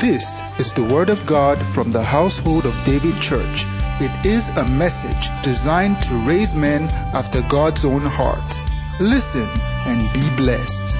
This 0.00 0.40
is 0.60 0.74
the 0.74 0.84
Word 0.84 1.10
of 1.10 1.26
God 1.26 1.58
from 1.58 1.90
the 1.90 2.04
household 2.04 2.66
of 2.66 2.84
David 2.84 3.20
Church. 3.20 3.64
It 3.98 4.24
is 4.24 4.48
a 4.50 4.64
message 4.64 5.28
designed 5.42 6.00
to 6.02 6.14
raise 6.18 6.54
men 6.54 6.84
after 7.12 7.42
God's 7.42 7.84
own 7.84 8.02
heart. 8.02 8.60
Listen 9.00 9.48
and 9.86 10.12
be 10.12 10.36
blessed. 10.36 10.94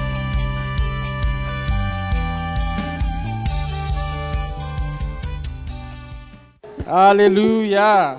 Hallelujah. 6.84 8.18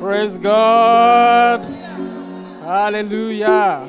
Praise 0.00 0.38
God. 0.38 1.64
Hallelujah. 2.60 3.88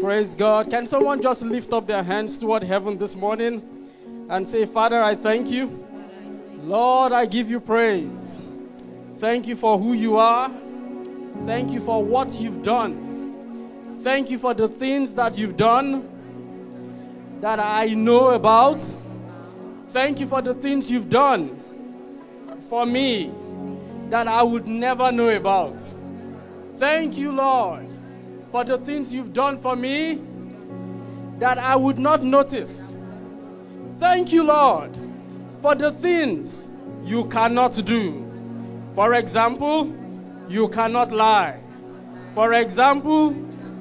Praise 0.00 0.34
God. 0.34 0.70
Can 0.70 0.86
someone 0.86 1.22
just 1.22 1.44
lift 1.44 1.72
up 1.72 1.86
their 1.86 2.02
hands 2.02 2.36
toward 2.36 2.64
heaven 2.64 2.98
this 2.98 3.14
morning 3.14 3.73
and 4.28 4.46
say, 4.46 4.66
Father, 4.66 5.02
I 5.02 5.14
thank 5.14 5.50
you. 5.50 5.84
Lord, 6.62 7.12
I 7.12 7.26
give 7.26 7.50
you 7.50 7.60
praise. 7.60 8.40
Thank 9.18 9.46
you 9.46 9.56
for 9.56 9.78
who 9.78 9.92
you 9.92 10.16
are. 10.16 10.50
Thank 11.46 11.72
you 11.72 11.80
for 11.80 12.02
what 12.02 12.32
you've 12.40 12.62
done. 12.62 14.00
Thank 14.02 14.30
you 14.30 14.38
for 14.38 14.54
the 14.54 14.68
things 14.68 15.14
that 15.14 15.36
you've 15.38 15.56
done 15.56 16.08
that 17.40 17.58
I 17.60 17.88
know 17.94 18.30
about. 18.30 18.82
Thank 19.88 20.20
you 20.20 20.26
for 20.26 20.42
the 20.42 20.54
things 20.54 20.90
you've 20.90 21.10
done 21.10 21.60
for 22.68 22.84
me 22.86 23.30
that 24.10 24.28
I 24.28 24.42
would 24.42 24.66
never 24.66 25.12
know 25.12 25.28
about. 25.28 25.80
Thank 26.78 27.16
you, 27.18 27.32
Lord, 27.32 27.86
for 28.50 28.64
the 28.64 28.78
things 28.78 29.12
you've 29.12 29.32
done 29.32 29.58
for 29.58 29.76
me 29.76 30.18
that 31.38 31.58
I 31.58 31.76
would 31.76 31.98
not 31.98 32.22
notice. 32.22 32.96
Thank 33.98 34.32
you, 34.32 34.44
Lord, 34.44 34.90
for 35.62 35.74
the 35.74 35.92
things 35.92 36.68
you 37.04 37.26
cannot 37.26 37.74
do. 37.84 38.92
For 38.94 39.14
example, 39.14 39.92
you 40.48 40.68
cannot 40.68 41.12
lie. 41.12 41.60
For 42.34 42.52
example, 42.54 43.34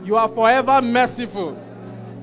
you 0.05 0.17
are 0.17 0.27
forever 0.27 0.81
merciful. 0.81 1.59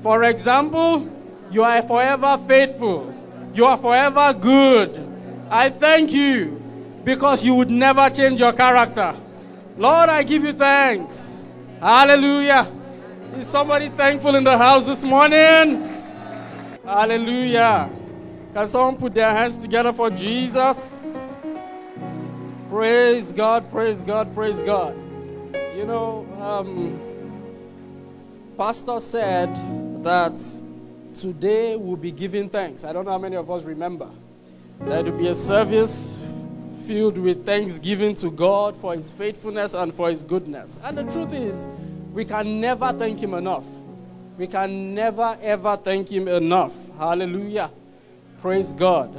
For 0.01 0.23
example, 0.23 1.07
you 1.51 1.63
are 1.63 1.81
forever 1.81 2.37
faithful. 2.47 3.13
You 3.53 3.65
are 3.65 3.77
forever 3.77 4.33
good. 4.33 5.47
I 5.49 5.69
thank 5.69 6.13
you 6.13 6.61
because 7.03 7.43
you 7.43 7.55
would 7.55 7.69
never 7.69 8.09
change 8.09 8.39
your 8.39 8.53
character. 8.53 9.13
Lord, 9.77 10.09
I 10.09 10.23
give 10.23 10.43
you 10.43 10.53
thanks. 10.53 11.43
Hallelujah. 11.81 12.67
Is 13.33 13.47
somebody 13.47 13.89
thankful 13.89 14.35
in 14.35 14.43
the 14.43 14.57
house 14.57 14.85
this 14.85 15.03
morning? 15.03 15.90
Hallelujah. 16.83 17.91
Can 18.53 18.67
someone 18.67 18.97
put 18.97 19.13
their 19.13 19.29
hands 19.29 19.57
together 19.59 19.93
for 19.93 20.09
Jesus? 20.09 20.97
Praise 22.69 23.31
God, 23.33 23.69
praise 23.71 24.01
God, 24.01 24.33
praise 24.33 24.61
God. 24.61 24.95
You 25.75 25.85
know, 25.85 26.25
um, 26.39 26.99
Pastor 28.57 28.99
said 28.99 29.53
that 30.03 30.41
today 31.15 31.75
we'll 31.75 31.97
be 31.97 32.11
giving 32.11 32.49
thanks. 32.49 32.83
I 32.83 32.93
don't 32.93 33.05
know 33.05 33.11
how 33.11 33.19
many 33.19 33.35
of 33.35 33.51
us 33.51 33.63
remember. 33.63 34.09
There 34.79 35.03
will 35.03 35.11
be 35.11 35.27
a 35.27 35.35
service 35.35 36.17
filled 36.87 37.19
with 37.19 37.45
thanksgiving 37.45 38.15
to 38.15 38.31
God 38.31 38.75
for 38.75 38.95
His 38.95 39.11
faithfulness 39.11 39.75
and 39.75 39.93
for 39.93 40.09
His 40.09 40.23
goodness. 40.23 40.79
And 40.83 40.97
the 40.97 41.03
truth 41.03 41.31
is, 41.31 41.67
we 42.11 42.25
can 42.25 42.59
never 42.59 42.91
thank 42.91 43.19
Him 43.19 43.35
enough. 43.35 43.65
We 44.41 44.47
can 44.47 44.95
never 44.95 45.37
ever 45.43 45.77
thank 45.77 46.09
Him 46.09 46.27
enough. 46.27 46.73
Hallelujah. 46.97 47.69
Praise 48.41 48.73
God. 48.73 49.15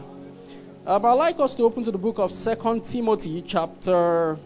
Um, 0.85 1.07
I'd 1.07 1.13
like 1.13 1.39
us 1.39 1.55
to 1.55 1.63
open 1.63 1.85
to 1.85 1.93
the 1.93 1.99
book 1.99 2.19
of 2.19 2.33
Second 2.33 2.85
Timothy, 2.85 3.41
chapter 3.43 4.37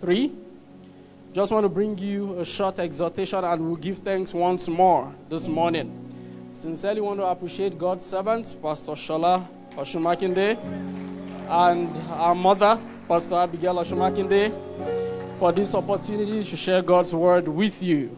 3. 0.00 0.32
Just 1.34 1.52
want 1.52 1.64
to 1.64 1.68
bring 1.68 1.98
you 1.98 2.40
a 2.40 2.46
short 2.46 2.78
exhortation 2.78 3.44
and 3.44 3.66
we'll 3.66 3.76
give 3.76 3.98
thanks 3.98 4.32
once 4.32 4.66
more 4.66 5.12
this 5.28 5.46
morning. 5.46 5.92
Sincerely 6.52 7.02
want 7.02 7.20
to 7.20 7.26
appreciate 7.26 7.76
God's 7.76 8.06
servants, 8.06 8.54
Pastor 8.54 8.92
Shola 8.92 9.46
Oshumakinde, 9.72 10.56
and 11.50 11.90
our 12.12 12.34
mother, 12.34 12.80
Pastor 13.08 13.34
Abigail 13.34 13.74
Oshumakinde, 13.74 15.38
for 15.38 15.52
this 15.52 15.74
opportunity 15.74 16.42
to 16.42 16.56
share 16.56 16.80
God's 16.80 17.12
word 17.12 17.46
with 17.46 17.82
you. 17.82 18.16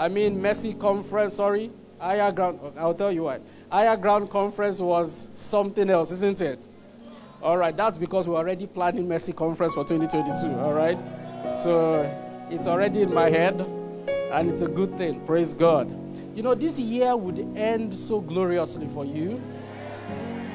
I 0.00 0.08
mean, 0.08 0.40
Mercy 0.40 0.72
Conference, 0.72 1.34
sorry, 1.34 1.70
Higher 1.98 2.32
Ground, 2.32 2.58
I'll 2.78 2.94
tell 2.94 3.12
you 3.12 3.24
why. 3.24 3.40
Higher 3.70 3.98
Ground 3.98 4.30
Conference 4.30 4.80
was 4.80 5.28
something 5.32 5.90
else, 5.90 6.10
isn't 6.10 6.40
it? 6.40 6.58
All 7.42 7.58
right, 7.58 7.76
that's 7.76 7.98
because 7.98 8.26
we're 8.26 8.38
already 8.38 8.66
planning 8.66 9.08
Mercy 9.08 9.34
Conference 9.34 9.74
for 9.74 9.84
2022, 9.84 10.58
all 10.58 10.72
right? 10.72 10.96
So 11.54 12.10
it's 12.50 12.66
already 12.66 13.02
in 13.02 13.12
my 13.12 13.28
head, 13.28 13.60
and 14.32 14.50
it's 14.50 14.62
a 14.62 14.68
good 14.68 14.96
thing. 14.96 15.26
Praise 15.26 15.52
God. 15.52 15.90
You 16.34 16.42
know, 16.44 16.54
this 16.54 16.80
year 16.80 17.14
would 17.14 17.38
end 17.58 17.94
so 17.94 18.22
gloriously 18.22 18.88
for 18.88 19.04
you. 19.04 19.38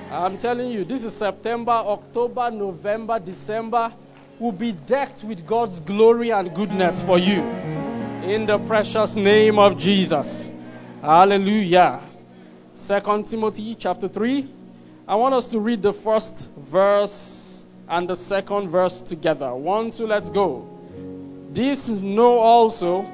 I'm 0.09 0.39
telling 0.39 0.71
you, 0.71 0.85
this 0.85 1.03
is 1.03 1.15
September, 1.15 1.71
October, 1.71 2.49
November, 2.49 3.19
December 3.19 3.93
will 4.39 4.53
be 4.53 4.71
decked 4.71 5.23
with 5.23 5.45
God's 5.45 5.79
glory 5.81 6.31
and 6.31 6.51
goodness 6.55 7.03
for 7.03 7.19
you. 7.19 7.74
In 8.25 8.47
the 8.47 8.57
precious 8.57 9.15
name 9.15 9.59
of 9.59 9.77
Jesus. 9.77 10.49
Hallelujah. 10.99 12.01
Second 12.71 13.27
Timothy 13.27 13.75
chapter 13.75 14.07
3. 14.07 14.47
I 15.07 15.13
want 15.13 15.35
us 15.35 15.49
to 15.49 15.59
read 15.59 15.83
the 15.83 15.93
first 15.93 16.49
verse 16.57 17.63
and 17.87 18.09
the 18.09 18.15
second 18.15 18.69
verse 18.69 19.03
together. 19.03 19.53
One, 19.53 19.91
two, 19.91 20.07
let's 20.07 20.31
go. 20.31 20.67
This 21.51 21.87
know 21.87 22.39
also 22.39 23.05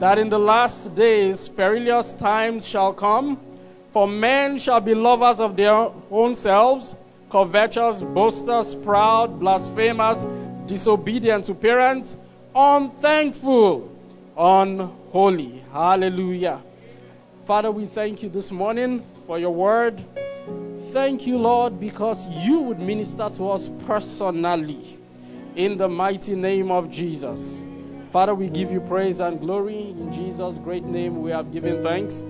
that 0.00 0.18
in 0.18 0.30
the 0.30 0.40
last 0.40 0.96
days 0.96 1.46
perilous 1.46 2.14
times 2.14 2.66
shall 2.66 2.92
come, 2.92 3.38
for 3.92 4.08
men 4.08 4.58
shall 4.58 4.80
be 4.80 4.96
lovers 4.96 5.38
of 5.38 5.56
their 5.56 5.92
own 6.10 6.34
selves, 6.34 6.96
covetous, 7.30 8.02
boasters, 8.02 8.74
proud, 8.74 9.38
blasphemers, 9.38 10.26
disobedient 10.66 11.44
to 11.44 11.54
parents, 11.54 12.16
unthankful, 12.52 13.95
unholy. 14.36 15.62
Hallelujah. 15.72 16.60
Father, 17.44 17.70
we 17.70 17.86
thank 17.86 18.22
you 18.22 18.28
this 18.28 18.50
morning 18.50 19.04
for 19.26 19.38
your 19.38 19.54
word. 19.54 20.02
Thank 20.90 21.26
you, 21.26 21.38
Lord, 21.38 21.78
because 21.80 22.26
you 22.28 22.60
would 22.62 22.80
minister 22.80 23.28
to 23.30 23.50
us 23.50 23.68
personally. 23.86 24.98
In 25.54 25.78
the 25.78 25.88
mighty 25.88 26.34
name 26.34 26.70
of 26.70 26.90
Jesus. 26.90 27.66
Father, 28.10 28.34
we 28.34 28.48
give 28.48 28.72
you 28.72 28.80
praise 28.80 29.20
and 29.20 29.40
glory. 29.40 29.78
In 29.78 30.12
Jesus' 30.12 30.58
great 30.58 30.84
name, 30.84 31.22
we 31.22 31.30
have 31.30 31.52
given 31.52 31.82
thanks. 31.82 32.22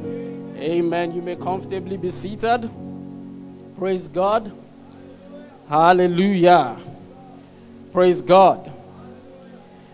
Amen. 0.56 1.12
You 1.12 1.22
may 1.22 1.36
comfortably 1.36 1.96
be 1.96 2.10
seated. 2.10 2.70
Praise 3.78 4.08
God. 4.08 4.50
Hallelujah. 5.68 6.76
Praise 7.92 8.22
God. 8.22 8.65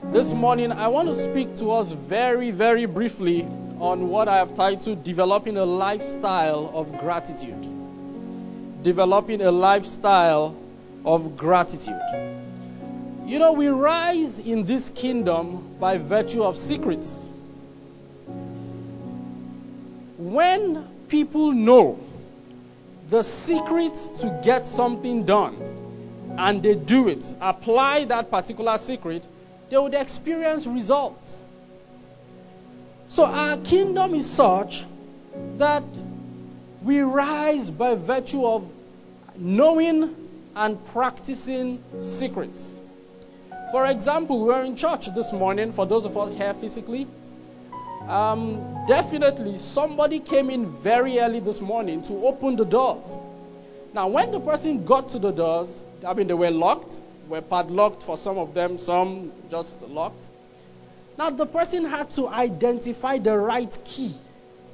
This 0.05 0.33
morning, 0.33 0.73
I 0.73 0.89
want 0.89 1.09
to 1.09 1.15
speak 1.15 1.57
to 1.57 1.71
us 1.71 1.93
very, 1.93 2.51
very 2.51 2.87
briefly 2.87 3.45
on 3.79 4.09
what 4.09 4.27
I 4.27 4.39
have 4.39 4.53
titled 4.53 5.05
Developing 5.05 5.57
a 5.57 5.65
Lifestyle 5.65 6.71
of 6.75 6.99
Gratitude. 6.99 8.83
Developing 8.83 9.41
a 9.41 9.53
lifestyle 9.53 10.57
of 11.05 11.37
gratitude. 11.37 12.01
You 13.27 13.39
know, 13.39 13.53
we 13.53 13.69
rise 13.69 14.41
in 14.41 14.65
this 14.65 14.91
kingdom 14.91 15.77
by 15.79 15.99
virtue 15.99 16.43
of 16.43 16.57
secrets. 16.57 17.31
When 20.19 20.85
people 21.09 21.53
know 21.53 22.01
the 23.09 23.23
secret 23.23 23.95
to 24.19 24.41
get 24.43 24.67
something 24.67 25.27
done 25.27 25.57
and 26.37 26.63
they 26.63 26.75
do 26.75 27.09
it, 27.09 27.33
apply 27.41 28.07
that 28.07 28.31
particular 28.31 28.79
secret, 28.79 29.27
they 29.73 29.79
would 29.79 29.95
experience 29.95 30.67
results. 30.67 31.43
So 33.09 33.25
our 33.25 33.57
kingdom 33.57 34.15
is 34.15 34.31
such 34.31 34.85
that 35.57 35.83
we 36.83 37.01
rise 37.01 37.71
by 37.71 37.95
virtue 37.95 38.45
of 38.45 38.71
knowing 39.35 40.15
and 40.55 40.85
practicing 40.89 41.83
secrets. 42.01 42.79
For 43.71 43.87
example, 43.87 44.45
we're 44.45 44.63
in 44.63 44.77
church 44.77 45.07
this 45.15 45.33
morning, 45.33 45.73
for 45.73 45.87
those 45.87 46.05
of 46.05 46.19
us 46.19 46.33
here 46.33 46.53
physically. 46.53 47.07
Um, 48.07 48.85
definitely, 48.87 49.57
somebody 49.57 50.21
came 50.21 50.51
in 50.51 50.67
very 50.67 51.19
early 51.19 51.41
this 51.41 51.63
morning 51.63 52.03
to 52.03 52.27
open 52.27 52.57
the 52.57 52.67
doors. 52.67 53.17
Now, 53.95 54.09
when 54.09 54.33
the 54.33 54.41
person 54.41 54.85
got 54.85 55.09
to 55.11 55.19
the 55.19 55.31
doors, 55.31 55.83
I 56.07 56.13
mean, 56.13 56.27
they 56.27 56.35
were 56.35 56.51
locked, 56.51 57.01
were 57.29 57.41
padlocked 57.41 58.03
for 58.03 58.17
some 58.17 58.39
of 58.39 58.55
them, 58.55 58.79
some 58.79 59.33
just 59.51 59.83
locked. 59.83 60.27
Now, 61.19 61.31
the 61.31 61.47
person 61.47 61.85
had 61.85 62.11
to 62.13 62.29
identify 62.29 63.19
the 63.19 63.37
right 63.37 63.77
key 63.85 64.15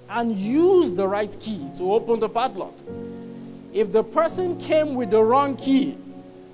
and 0.08 0.32
use 0.32 0.92
the 0.92 1.06
right 1.06 1.34
key 1.40 1.64
to 1.76 1.92
open 1.92 2.20
the 2.20 2.28
padlock. 2.28 2.74
if 3.72 3.92
the 3.92 4.02
person 4.02 4.58
came 4.58 4.94
with 4.94 5.10
the 5.10 5.22
wrong 5.22 5.56
key, 5.56 5.96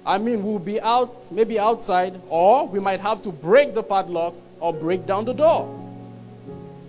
I 0.05 0.19
mean, 0.19 0.45
we'll 0.45 0.59
be 0.59 0.81
out, 0.81 1.31
maybe 1.31 1.59
outside, 1.59 2.21
or 2.29 2.67
we 2.67 2.81
might 2.81 3.01
have 3.01 3.23
to 3.23 3.31
break 3.31 3.75
the 3.75 3.83
padlock 3.83 4.35
or 4.61 4.73
break 4.73 5.07
down 5.07 5.25
the 5.25 5.33
door. 5.33 5.65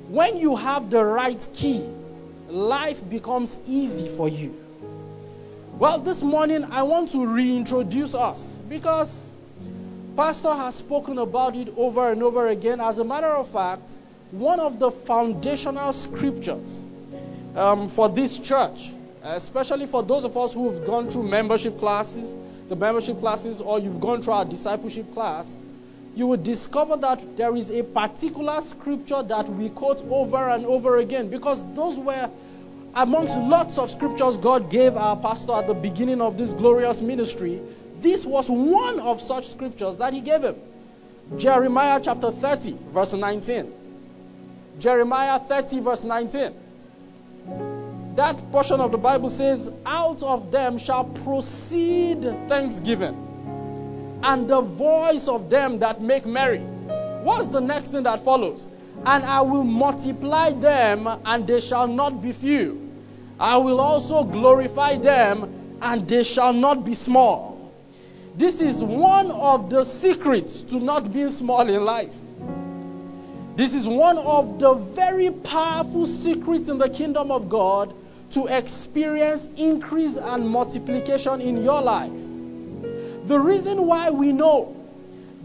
When 0.10 0.38
you 0.38 0.56
have 0.56 0.90
the 0.90 1.04
right 1.04 1.48
key, 1.56 1.86
life 2.50 3.08
becomes 3.10 3.58
easy 3.68 4.08
for 4.10 4.28
you. 4.28 4.65
Well, 5.78 6.00
this 6.00 6.24
morning 6.24 6.64
I 6.72 6.84
want 6.84 7.12
to 7.12 7.28
reintroduce 7.28 8.16
us 8.16 8.62
because 8.70 9.30
Pastor 10.16 10.54
has 10.54 10.76
spoken 10.76 11.18
about 11.18 11.58
it 11.58 11.68
over 11.76 12.14
and 12.14 12.24
over 12.24 12.48
again. 12.48 12.80
As 12.80 12.98
a 12.98 13.04
matter 13.04 13.28
of 13.28 13.50
fact, 13.50 13.94
one 14.32 14.62
of 14.62 14.80
the 14.80 14.90
foundational 14.90 15.92
scriptures 15.92 16.82
um, 17.58 17.90
for 17.90 18.08
this 18.08 18.40
church, 18.40 18.90
especially 19.22 19.86
for 19.86 20.02
those 20.02 20.24
of 20.24 20.38
us 20.38 20.54
who 20.54 20.72
have 20.72 20.86
gone 20.86 21.10
through 21.10 21.24
membership 21.24 21.78
classes, 21.78 22.38
the 22.70 22.78
membership 22.78 23.20
classes, 23.20 23.60
or 23.60 23.78
you've 23.78 24.00
gone 24.00 24.22
through 24.22 24.34
our 24.34 24.46
discipleship 24.46 25.14
class, 25.14 25.60
you 26.16 26.28
will 26.28 26.38
discover 26.38 26.96
that 26.96 27.36
there 27.36 27.54
is 27.54 27.70
a 27.70 27.84
particular 27.84 28.62
scripture 28.62 29.24
that 29.24 29.50
we 29.50 29.68
quote 29.68 30.02
over 30.10 30.50
and 30.52 30.66
over 30.66 30.96
again 30.96 31.28
because 31.28 31.70
those 31.74 32.00
were 32.00 32.30
amongst 32.96 33.38
lots 33.38 33.78
of 33.78 33.90
scriptures 33.90 34.38
God 34.38 34.70
gave 34.70 34.96
our 34.96 35.18
pastor 35.18 35.52
at 35.54 35.68
the 35.68 35.74
beginning 35.74 36.22
of 36.22 36.38
this 36.38 36.54
glorious 36.54 37.02
ministry. 37.02 37.62
This 38.00 38.26
was 38.26 38.50
one 38.50 39.00
of 39.00 39.20
such 39.20 39.50
scriptures 39.50 39.98
that 39.98 40.14
he 40.14 40.22
gave 40.22 40.42
him. 40.44 40.56
Jeremiah 41.38 42.00
chapter 42.02 42.32
30, 42.32 42.78
verse 42.90 43.14
19. 43.14 43.74
Jeremiah 44.80 45.40
30, 45.40 45.80
verse 45.82 46.04
19. 46.06 46.54
That 48.16 48.52
portion 48.52 48.80
of 48.80 48.92
the 48.92 48.98
Bible 48.98 49.30
says, 49.30 49.70
Out 49.86 50.24
of 50.24 50.52
them 50.52 50.78
shall 50.78 51.04
proceed 51.04 52.22
thanksgiving, 52.48 54.22
and 54.24 54.48
the 54.48 54.62
voice 54.62 55.28
of 55.28 55.50
them 55.50 55.80
that 55.80 56.00
make 56.00 56.26
merry. 56.26 56.60
What's 56.60 57.50
the 57.50 57.60
next 57.60 57.92
thing 57.92 58.04
that 58.04 58.22
follows? 58.22 58.70
And 59.06 59.26
I 59.26 59.42
will 59.42 59.66
multiply 59.66 60.52
them, 60.52 61.08
and 61.26 61.46
they 61.46 61.60
shall 61.60 61.88
not 61.88 62.22
be 62.22 62.32
few. 62.32 62.85
I 63.40 63.58
will 63.58 63.82
also 63.82 64.24
glorify 64.24 64.96
them, 64.96 65.78
and 65.82 66.08
they 66.08 66.24
shall 66.24 66.54
not 66.54 66.86
be 66.86 66.94
small. 66.94 67.72
This 68.38 68.62
is 68.62 68.84
one 68.84 69.32
of 69.32 69.70
the 69.70 69.84
secrets 69.84 70.62
to 70.64 70.80
not 70.80 71.12
being 71.12 71.30
small 71.30 71.68
in 71.68 71.84
life. 71.84 72.16
This 73.56 73.74
is 73.74 73.88
one 73.88 74.18
of 74.18 74.60
the 74.60 74.74
very 74.74 75.32
powerful 75.32 76.06
secrets 76.06 76.68
in 76.68 76.78
the 76.78 76.90
kingdom 76.90 77.32
of 77.32 77.48
God 77.48 77.94
to 78.32 78.48
experience 78.48 79.48
increase 79.56 80.18
and 80.18 80.50
multiplication 80.50 81.40
in 81.40 81.64
your 81.64 81.82
life. 81.82 82.12
The 83.28 83.40
reason 83.40 83.86
why 83.86 84.10
we 84.10 84.34
know 84.34 84.76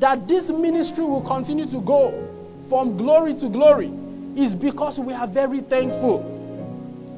that 0.00 0.26
this 0.26 0.50
ministry 0.50 1.04
will 1.04 1.20
continue 1.20 1.66
to 1.66 1.80
go 1.80 2.28
from 2.68 2.96
glory 2.96 3.34
to 3.34 3.48
glory 3.48 3.92
is 4.36 4.54
because 4.54 4.98
we 4.98 5.12
are 5.12 5.28
very 5.28 5.60
thankful. 5.60 6.29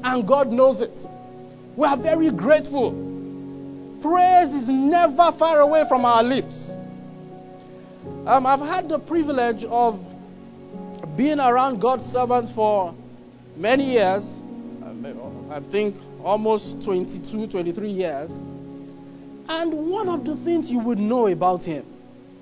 And 0.03 0.27
God 0.27 0.51
knows 0.51 0.81
it. 0.81 1.07
We 1.75 1.87
are 1.87 1.97
very 1.97 2.29
grateful. 2.29 2.91
Praise 4.01 4.53
is 4.53 4.69
never 4.69 5.31
far 5.31 5.59
away 5.59 5.85
from 5.87 6.05
our 6.05 6.23
lips. 6.23 6.75
Um, 8.25 8.45
I've 8.45 8.59
had 8.59 8.89
the 8.89 8.99
privilege 8.99 9.63
of 9.63 10.13
being 11.15 11.39
around 11.39 11.79
God's 11.79 12.05
servants 12.05 12.51
for 12.51 12.93
many 13.55 13.91
years. 13.91 14.39
I 15.49 15.59
think 15.59 15.95
almost 16.23 16.83
22, 16.83 17.47
23 17.47 17.89
years. 17.89 18.35
And 19.47 19.89
one 19.89 20.09
of 20.09 20.25
the 20.25 20.35
things 20.35 20.71
you 20.71 20.79
would 20.79 20.97
know 20.97 21.27
about 21.27 21.63
him 21.63 21.85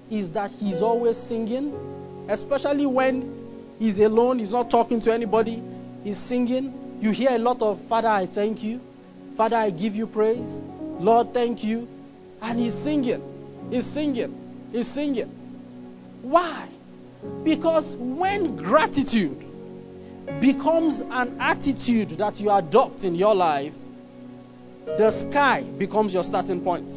is 0.09 0.31
that 0.31 0.51
he's 0.51 0.81
always 0.81 1.17
singing, 1.17 2.25
especially 2.29 2.85
when 2.85 3.75
he's 3.79 3.99
alone, 3.99 4.39
he's 4.39 4.51
not 4.51 4.69
talking 4.69 4.99
to 5.01 5.13
anybody, 5.13 5.61
he's 6.03 6.17
singing. 6.17 6.73
You 7.01 7.09
hear 7.09 7.31
a 7.31 7.39
lot 7.39 7.63
of, 7.63 7.81
Father, 7.81 8.07
I 8.07 8.27
thank 8.27 8.61
you. 8.61 8.79
Father, 9.35 9.55
I 9.55 9.71
give 9.71 9.95
you 9.95 10.05
praise. 10.05 10.59
Lord, 10.99 11.33
thank 11.33 11.63
you. 11.63 11.87
And 12.43 12.59
he's 12.59 12.75
singing. 12.75 13.23
He's 13.71 13.87
singing. 13.87 14.67
He's 14.71 14.87
singing. 14.87 15.27
Why? 16.21 16.67
Because 17.43 17.95
when 17.95 18.55
gratitude 18.55 19.43
becomes 20.39 21.01
an 21.01 21.37
attitude 21.39 22.09
that 22.11 22.39
you 22.39 22.51
adopt 22.51 23.03
in 23.03 23.15
your 23.15 23.33
life, 23.33 23.73
the 24.85 25.09
sky 25.09 25.63
becomes 25.63 26.13
your 26.13 26.23
starting 26.23 26.61
point. 26.61 26.91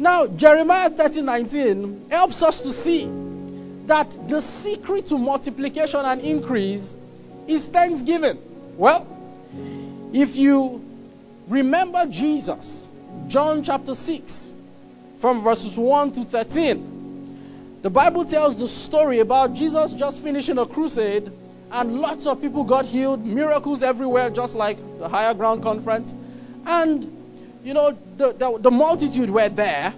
Now, 0.00 0.26
Jeremiah 0.26 0.90
30:19 0.90 2.10
helps 2.10 2.42
us 2.42 2.62
to 2.62 2.72
see 2.72 3.08
that 3.86 4.28
the 4.28 4.40
secret 4.40 5.06
to 5.08 5.18
multiplication 5.18 6.00
and 6.04 6.20
increase 6.20 6.96
is 7.46 7.68
thanksgiving. 7.68 8.38
Well, 8.76 9.06
if 10.12 10.36
you 10.36 10.84
remember 11.48 12.06
Jesus, 12.06 12.86
John 13.28 13.62
chapter 13.62 13.94
6, 13.94 14.52
from 15.18 15.42
verses 15.42 15.78
1 15.78 16.12
to 16.12 16.22
13, 16.22 17.80
the 17.82 17.90
Bible 17.90 18.24
tells 18.24 18.58
the 18.58 18.68
story 18.68 19.20
about 19.20 19.54
Jesus 19.54 19.94
just 19.94 20.22
finishing 20.22 20.58
a 20.58 20.66
crusade 20.66 21.30
and 21.70 22.00
lots 22.00 22.26
of 22.26 22.40
people 22.40 22.64
got 22.64 22.86
healed, 22.86 23.24
miracles 23.24 23.82
everywhere, 23.82 24.30
just 24.30 24.54
like 24.54 24.78
the 24.98 25.08
higher 25.08 25.34
ground 25.34 25.62
conference. 25.62 26.14
And, 26.66 27.10
you 27.64 27.74
know, 27.74 27.96
the, 28.16 28.32
the, 28.32 28.58
the 28.60 28.70
multitude 28.70 29.28
were 29.28 29.48
there. 29.48 29.92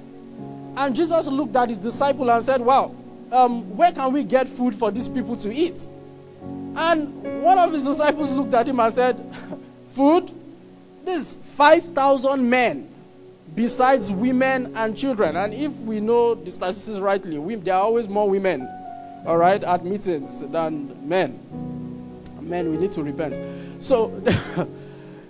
And 0.77 0.97
Jesus 0.97 1.27
looked 1.27 1.55
at 1.55 1.69
his 1.69 1.79
disciple 1.79 2.31
and 2.31 2.43
said, 2.43 2.61
Wow, 2.61 2.95
um, 3.31 3.77
where 3.77 3.93
can 3.93 4.13
we 4.13 4.25
get 4.25 4.49
food 4.49 4.75
for 4.75 4.91
these 4.91 5.09
people 5.09 5.37
to 5.37 5.55
eat? 5.55 5.87
And 6.77 7.43
one 7.43 7.59
of 7.59 7.73
his 7.73 7.85
disciples 7.85 8.33
looked 8.33 8.53
at 8.53 8.69
him 8.69 8.81
and 8.81 8.93
said, 8.93 9.35
Food? 9.91 10.31
This 11.05 11.37
5,000 11.37 12.51
men, 12.51 12.89
besides 13.55 14.11
women 14.11 14.75
and 14.77 14.97
children. 14.97 15.37
And 15.37 15.55
if 15.55 15.73
we 15.81 16.01
know 16.01 16.35
the 16.35 16.51
statistics 16.51 16.99
rightly, 16.99 17.39
we, 17.39 17.55
there 17.55 17.75
are 17.75 17.83
always 17.83 18.09
more 18.09 18.29
women, 18.29 18.69
all 19.25 19.39
right, 19.39 19.63
at 19.63 19.85
meetings 19.85 20.41
than 20.41 21.09
men. 21.09 21.39
Men, 22.41 22.71
we 22.71 22.77
need 22.77 22.93
to 22.93 23.03
repent. 23.03 23.41
So, 23.83 24.23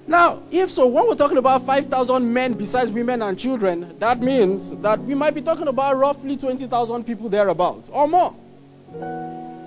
now, 0.07 0.43
if 0.51 0.71
so, 0.71 0.89
when 0.89 1.07
we're 1.07 1.15
talking 1.15 1.39
about 1.39 1.63
5,000 1.63 2.33
men 2.33 2.55
besides 2.55 2.91
women 2.91 3.23
and 3.23 3.39
children, 3.39 3.97
that 4.01 4.21
means 4.21 4.71
that 4.79 4.99
we 4.99 5.15
might 5.15 5.35
be 5.35 5.43
talking 5.43 5.69
about 5.69 5.97
roughly 5.97 6.37
20,000 6.37 7.05
people 7.05 7.29
thereabouts 7.29 7.89
or 7.89 8.09
more. 8.09 8.35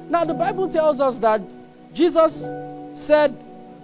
Now, 0.10 0.26
the 0.26 0.34
Bible 0.34 0.70
tells 0.70 1.00
us 1.00 1.20
that 1.20 1.42
Jesus 2.00 2.50
said, 2.94 3.38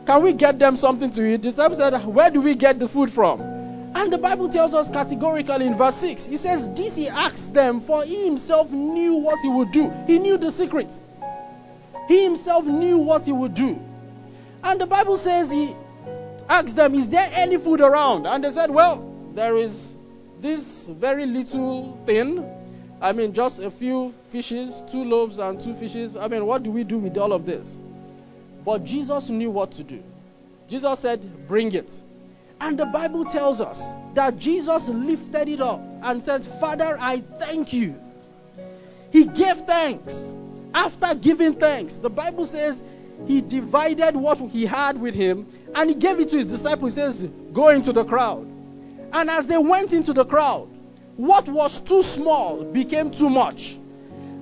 Can 0.05 0.23
we 0.23 0.31
get 0.31 0.57
them 0.57 0.77
something 0.77 1.09
to 1.09 1.25
eat? 1.25 1.41
The 1.41 1.49
disciples 1.49 1.79
said, 1.79 2.05
Where 2.05 2.31
do 2.31 2.39
we 2.39 2.55
get 2.55 2.79
the 2.79 2.87
food 2.87 3.11
from? 3.11 3.41
And 3.41 4.11
the 4.11 4.17
Bible 4.17 4.47
tells 4.47 4.73
us 4.73 4.89
categorically 4.89 5.65
in 5.65 5.75
verse 5.75 5.95
6, 5.95 6.25
He 6.25 6.37
says, 6.37 6.73
This 6.75 6.95
he 6.95 7.09
asked 7.09 7.53
them, 7.53 7.81
for 7.81 8.05
he 8.05 8.23
himself 8.25 8.71
knew 8.71 9.15
what 9.15 9.41
he 9.41 9.49
would 9.49 9.73
do. 9.73 9.91
He 10.07 10.19
knew 10.19 10.37
the 10.37 10.49
secret. 10.49 10.97
He 12.07 12.23
himself 12.23 12.65
knew 12.65 12.99
what 12.99 13.25
he 13.25 13.33
would 13.33 13.53
do. 13.53 13.81
And 14.63 14.79
the 14.79 14.87
Bible 14.87 15.17
says 15.17 15.51
he 15.51 15.75
asked 16.47 16.77
them, 16.77 16.95
Is 16.95 17.09
there 17.09 17.29
any 17.33 17.57
food 17.57 17.81
around? 17.81 18.27
And 18.27 18.45
they 18.45 18.51
said, 18.51 18.71
Well, 18.71 19.13
there 19.33 19.57
is 19.57 19.93
this 20.39 20.85
very 20.85 21.25
little 21.25 21.97
thing. 22.05 22.49
I 23.01 23.11
mean, 23.11 23.33
just 23.33 23.59
a 23.59 23.69
few 23.69 24.13
fishes, 24.23 24.85
two 24.89 25.03
loaves 25.03 25.37
and 25.37 25.59
two 25.59 25.75
fishes. 25.75 26.15
I 26.15 26.29
mean, 26.29 26.45
what 26.45 26.63
do 26.63 26.71
we 26.71 26.85
do 26.85 26.97
with 26.97 27.17
all 27.17 27.33
of 27.33 27.45
this? 27.45 27.77
But 28.65 28.83
Jesus 28.83 29.29
knew 29.29 29.51
what 29.51 29.73
to 29.73 29.83
do. 29.83 30.03
Jesus 30.67 30.99
said, 30.99 31.47
Bring 31.47 31.71
it. 31.73 32.01
And 32.59 32.79
the 32.79 32.87
Bible 32.87 33.25
tells 33.25 33.61
us 33.61 33.87
that 34.15 34.39
Jesus 34.39 34.89
lifted 34.89 35.47
it 35.49 35.61
up 35.61 35.81
and 36.01 36.23
said, 36.23 36.43
Father, 36.43 36.97
I 36.99 37.17
thank 37.17 37.73
you. 37.73 38.01
He 39.11 39.25
gave 39.25 39.57
thanks. 39.57 40.31
After 40.73 41.15
giving 41.15 41.53
thanks, 41.53 41.97
the 41.97 42.09
Bible 42.09 42.45
says 42.45 42.81
he 43.27 43.41
divided 43.41 44.15
what 44.15 44.39
he 44.39 44.65
had 44.65 44.99
with 44.99 45.13
him 45.13 45.47
and 45.73 45.89
he 45.89 45.95
gave 45.95 46.19
it 46.19 46.29
to 46.29 46.37
his 46.37 46.47
disciples. 46.47 46.95
He 46.95 47.01
says, 47.01 47.23
Go 47.53 47.69
into 47.69 47.93
the 47.93 48.03
crowd. 48.03 48.47
And 49.13 49.29
as 49.29 49.47
they 49.47 49.57
went 49.57 49.93
into 49.93 50.13
the 50.13 50.25
crowd, 50.25 50.67
what 51.15 51.47
was 51.47 51.79
too 51.79 52.03
small 52.03 52.63
became 52.63 53.11
too 53.11 53.29
much 53.29 53.77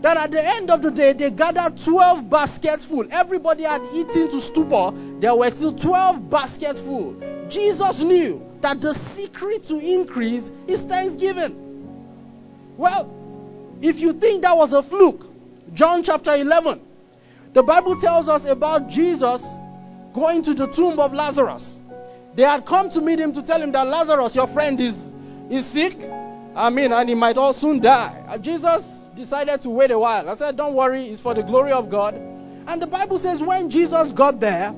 that 0.04 0.18
at 0.18 0.32
the 0.32 0.46
end 0.46 0.70
of 0.70 0.82
the 0.82 0.92
day 0.92 1.14
they 1.14 1.32
gathered 1.32 1.82
12 1.82 2.30
baskets 2.30 2.84
full. 2.84 3.08
Everybody 3.10 3.64
had 3.64 3.82
eaten 3.94 4.30
to 4.32 4.42
stupor. 4.42 4.92
There 5.22 5.34
were 5.34 5.50
still 5.50 5.74
12 5.74 6.30
baskets 6.30 6.82
full. 6.82 7.16
Jesus 7.50 8.02
knew 8.02 8.46
that 8.60 8.82
the 8.82 8.94
secret 8.94 9.64
to 9.68 9.80
increase 9.80 10.52
is 10.68 10.84
thanksgiving. 10.84 12.76
Well, 12.76 13.10
if 13.82 14.02
you 14.02 14.12
think 14.12 14.42
that 14.42 14.58
was 14.58 14.74
a 14.74 14.84
fluke, 14.84 15.26
John 15.74 16.04
chapter 16.04 16.36
11, 16.36 16.82
the 17.54 17.64
Bible 17.64 17.96
tells 17.96 18.28
us 18.28 18.44
about 18.44 18.90
Jesus 18.90 19.56
going 20.12 20.44
to 20.44 20.54
the 20.54 20.68
tomb 20.68 21.00
of 21.00 21.14
Lazarus. 21.14 21.80
They 22.36 22.44
had 22.44 22.66
come 22.66 22.90
to 22.90 23.00
meet 23.00 23.20
him 23.20 23.32
to 23.34 23.42
tell 23.42 23.62
him 23.62 23.72
that 23.72 23.88
Lazarus, 23.88 24.36
your 24.36 24.48
friend, 24.48 24.82
is, 24.82 25.14
is 25.50 25.66
sick. 25.66 25.98
I 26.56 26.70
mean, 26.70 26.92
and 26.92 27.10
he 27.10 27.16
might 27.16 27.38
all 27.38 27.54
soon 27.54 27.80
die. 27.80 28.24
Uh, 28.28 28.38
Jesus 28.38 29.10
decided 29.16 29.62
to 29.64 29.70
wait 29.70 29.92
a 29.92 29.98
while. 29.98 30.30
I 30.30 30.36
said, 30.36 30.56
Don't 30.56 30.76
worry, 30.76 31.06
it's 31.06 31.22
for 31.22 31.34
the 31.34 31.42
glory 31.42 31.72
of 31.72 31.90
God. 31.90 32.16
And 32.16 32.82
the 32.82 32.88
Bible 32.88 33.18
says 33.18 33.42
when 33.42 33.70
Jesus 33.70 34.12
got 34.12 34.40
there, 34.40 34.74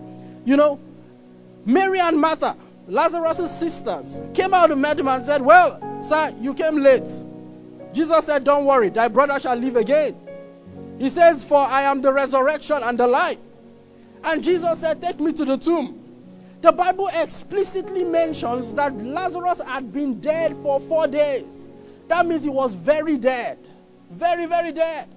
you 0.46 0.58
know, 0.58 0.80
Mary 1.66 2.00
and 2.00 2.20
Martha, 2.20 2.56
Lazarus' 2.88 3.52
sisters, 3.52 4.22
came 4.34 4.54
out 4.54 4.72
and 4.72 4.82
met 4.82 5.00
him 5.00 5.08
and 5.08 5.24
said, 5.24 5.42
Well, 5.42 6.02
sir, 6.02 6.34
you 6.40 6.54
came 6.54 6.78
late. 6.78 7.10
Jesus 7.94 8.26
said, 8.26 8.44
Don't 8.44 8.66
worry, 8.66 8.90
thy 8.90 9.08
brother 9.08 9.40
shall 9.40 9.56
live 9.56 9.76
again. 9.76 10.16
He 11.00 11.10
says, 11.10 11.44
For 11.44 11.58
I 11.58 11.84
am 11.84 12.02
the 12.02 12.14
resurrection 12.14 12.78
and 12.84 12.98
the 12.98 13.08
life. 13.08 13.40
And 14.24 14.44
Jesus 14.44 14.80
said, 14.80 15.02
Take 15.02 15.20
me 15.20 15.34
to 15.34 15.46
the 15.46 15.58
tomb. 15.58 16.05
The 16.66 16.72
Bible 16.72 17.10
explicitly 17.14 18.04
mentions 18.04 18.74
that 18.74 18.98
Lazarus 18.98 19.62
had 19.62 19.94
been 19.94 20.20
dead 20.20 20.56
for 20.64 20.80
four 20.80 21.06
days. 21.06 21.70
That 22.08 22.26
means 22.26 22.42
he 22.42 22.50
was 22.50 22.74
very 22.74 23.20
dead. 23.20 23.60
Very, 24.10 24.48
very 24.48 24.72
dead. 24.72 25.08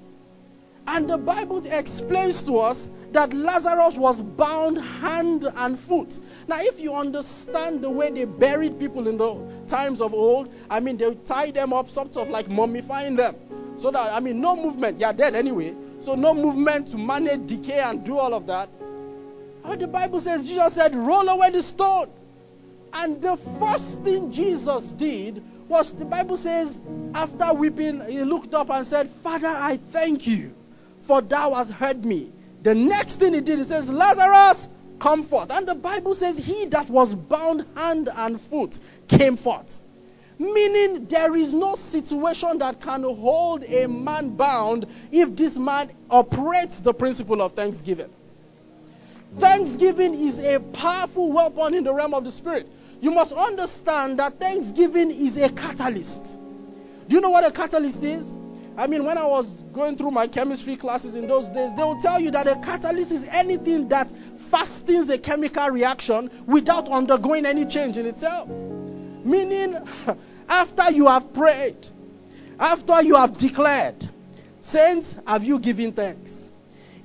And 0.86 1.08
the 1.08 1.16
Bible 1.16 1.64
explains 1.64 2.42
to 2.42 2.58
us 2.58 2.90
that 3.12 3.32
Lazarus 3.32 3.96
was 3.96 4.20
bound 4.20 4.76
hand 4.76 5.50
and 5.56 5.80
foot. 5.80 6.20
Now, 6.48 6.58
if 6.60 6.82
you 6.82 6.94
understand 6.94 7.80
the 7.80 7.88
way 7.88 8.10
they 8.10 8.26
buried 8.26 8.78
people 8.78 9.08
in 9.08 9.16
the 9.16 9.40
times 9.68 10.02
of 10.02 10.12
old, 10.12 10.52
I 10.68 10.80
mean, 10.80 10.98
they 10.98 11.14
tie 11.14 11.50
them 11.50 11.72
up, 11.72 11.88
sort 11.88 12.14
of 12.18 12.28
like 12.28 12.48
mummifying 12.48 13.16
them. 13.16 13.36
So 13.78 13.90
that, 13.90 14.12
I 14.12 14.20
mean, 14.20 14.42
no 14.42 14.54
movement. 14.54 15.00
You're 15.00 15.14
dead 15.14 15.34
anyway. 15.34 15.74
So, 16.00 16.14
no 16.14 16.34
movement 16.34 16.88
to 16.88 16.98
manage 16.98 17.46
decay 17.46 17.80
and 17.80 18.04
do 18.04 18.18
all 18.18 18.34
of 18.34 18.48
that. 18.48 18.68
But 19.68 19.80
the 19.80 19.86
Bible 19.86 20.18
says, 20.18 20.48
Jesus 20.48 20.72
said, 20.72 20.94
roll 20.94 21.28
away 21.28 21.50
the 21.50 21.62
stone. 21.62 22.08
And 22.90 23.20
the 23.20 23.36
first 23.36 24.00
thing 24.00 24.32
Jesus 24.32 24.92
did 24.92 25.42
was, 25.68 25.92
the 25.92 26.06
Bible 26.06 26.38
says, 26.38 26.80
after 27.12 27.52
weeping, 27.52 28.00
he 28.08 28.22
looked 28.22 28.54
up 28.54 28.70
and 28.70 28.86
said, 28.86 29.10
Father, 29.10 29.46
I 29.46 29.76
thank 29.76 30.26
you, 30.26 30.54
for 31.02 31.20
thou 31.20 31.52
hast 31.52 31.70
heard 31.70 32.02
me. 32.02 32.32
The 32.62 32.74
next 32.74 33.16
thing 33.16 33.34
he 33.34 33.42
did, 33.42 33.58
he 33.58 33.64
says, 33.64 33.90
Lazarus, 33.90 34.70
come 35.00 35.22
forth. 35.22 35.50
And 35.50 35.68
the 35.68 35.74
Bible 35.74 36.14
says, 36.14 36.38
He 36.38 36.64
that 36.68 36.88
was 36.88 37.14
bound 37.14 37.66
hand 37.76 38.08
and 38.10 38.40
foot 38.40 38.78
came 39.06 39.36
forth. 39.36 39.82
Meaning, 40.38 41.04
there 41.08 41.36
is 41.36 41.52
no 41.52 41.74
situation 41.74 42.56
that 42.58 42.80
can 42.80 43.02
hold 43.02 43.64
a 43.64 43.86
man 43.86 44.30
bound 44.30 44.86
if 45.12 45.36
this 45.36 45.58
man 45.58 45.90
operates 46.08 46.80
the 46.80 46.94
principle 46.94 47.42
of 47.42 47.52
thanksgiving. 47.52 48.08
Thanksgiving 49.38 50.14
is 50.14 50.38
a 50.38 50.58
powerful 50.58 51.30
weapon 51.30 51.74
in 51.74 51.84
the 51.84 51.94
realm 51.94 52.14
of 52.14 52.24
the 52.24 52.30
spirit. 52.30 52.68
You 53.00 53.12
must 53.12 53.32
understand 53.32 54.18
that 54.18 54.40
thanksgiving 54.40 55.10
is 55.10 55.36
a 55.36 55.48
catalyst. 55.48 56.36
Do 57.08 57.14
you 57.14 57.20
know 57.20 57.30
what 57.30 57.46
a 57.46 57.52
catalyst 57.52 58.02
is? 58.02 58.34
I 58.76 58.86
mean, 58.86 59.04
when 59.04 59.18
I 59.18 59.26
was 59.26 59.62
going 59.72 59.96
through 59.96 60.12
my 60.12 60.26
chemistry 60.26 60.76
classes 60.76 61.14
in 61.14 61.26
those 61.26 61.50
days, 61.50 61.74
they 61.74 61.82
will 61.82 62.00
tell 62.00 62.20
you 62.20 62.30
that 62.32 62.46
a 62.46 62.54
catalyst 62.56 63.10
is 63.12 63.28
anything 63.28 63.88
that 63.88 64.10
fastens 64.50 65.08
a 65.10 65.18
chemical 65.18 65.68
reaction 65.68 66.30
without 66.46 66.88
undergoing 66.88 67.46
any 67.46 67.64
change 67.64 67.96
in 67.98 68.06
itself. 68.06 68.48
Meaning, 68.48 69.76
after 70.48 70.92
you 70.92 71.06
have 71.06 71.32
prayed, 71.32 71.76
after 72.58 73.02
you 73.02 73.16
have 73.16 73.36
declared, 73.36 74.08
Saints, 74.60 75.16
have 75.26 75.44
you 75.44 75.58
given 75.58 75.92
thanks? 75.92 76.47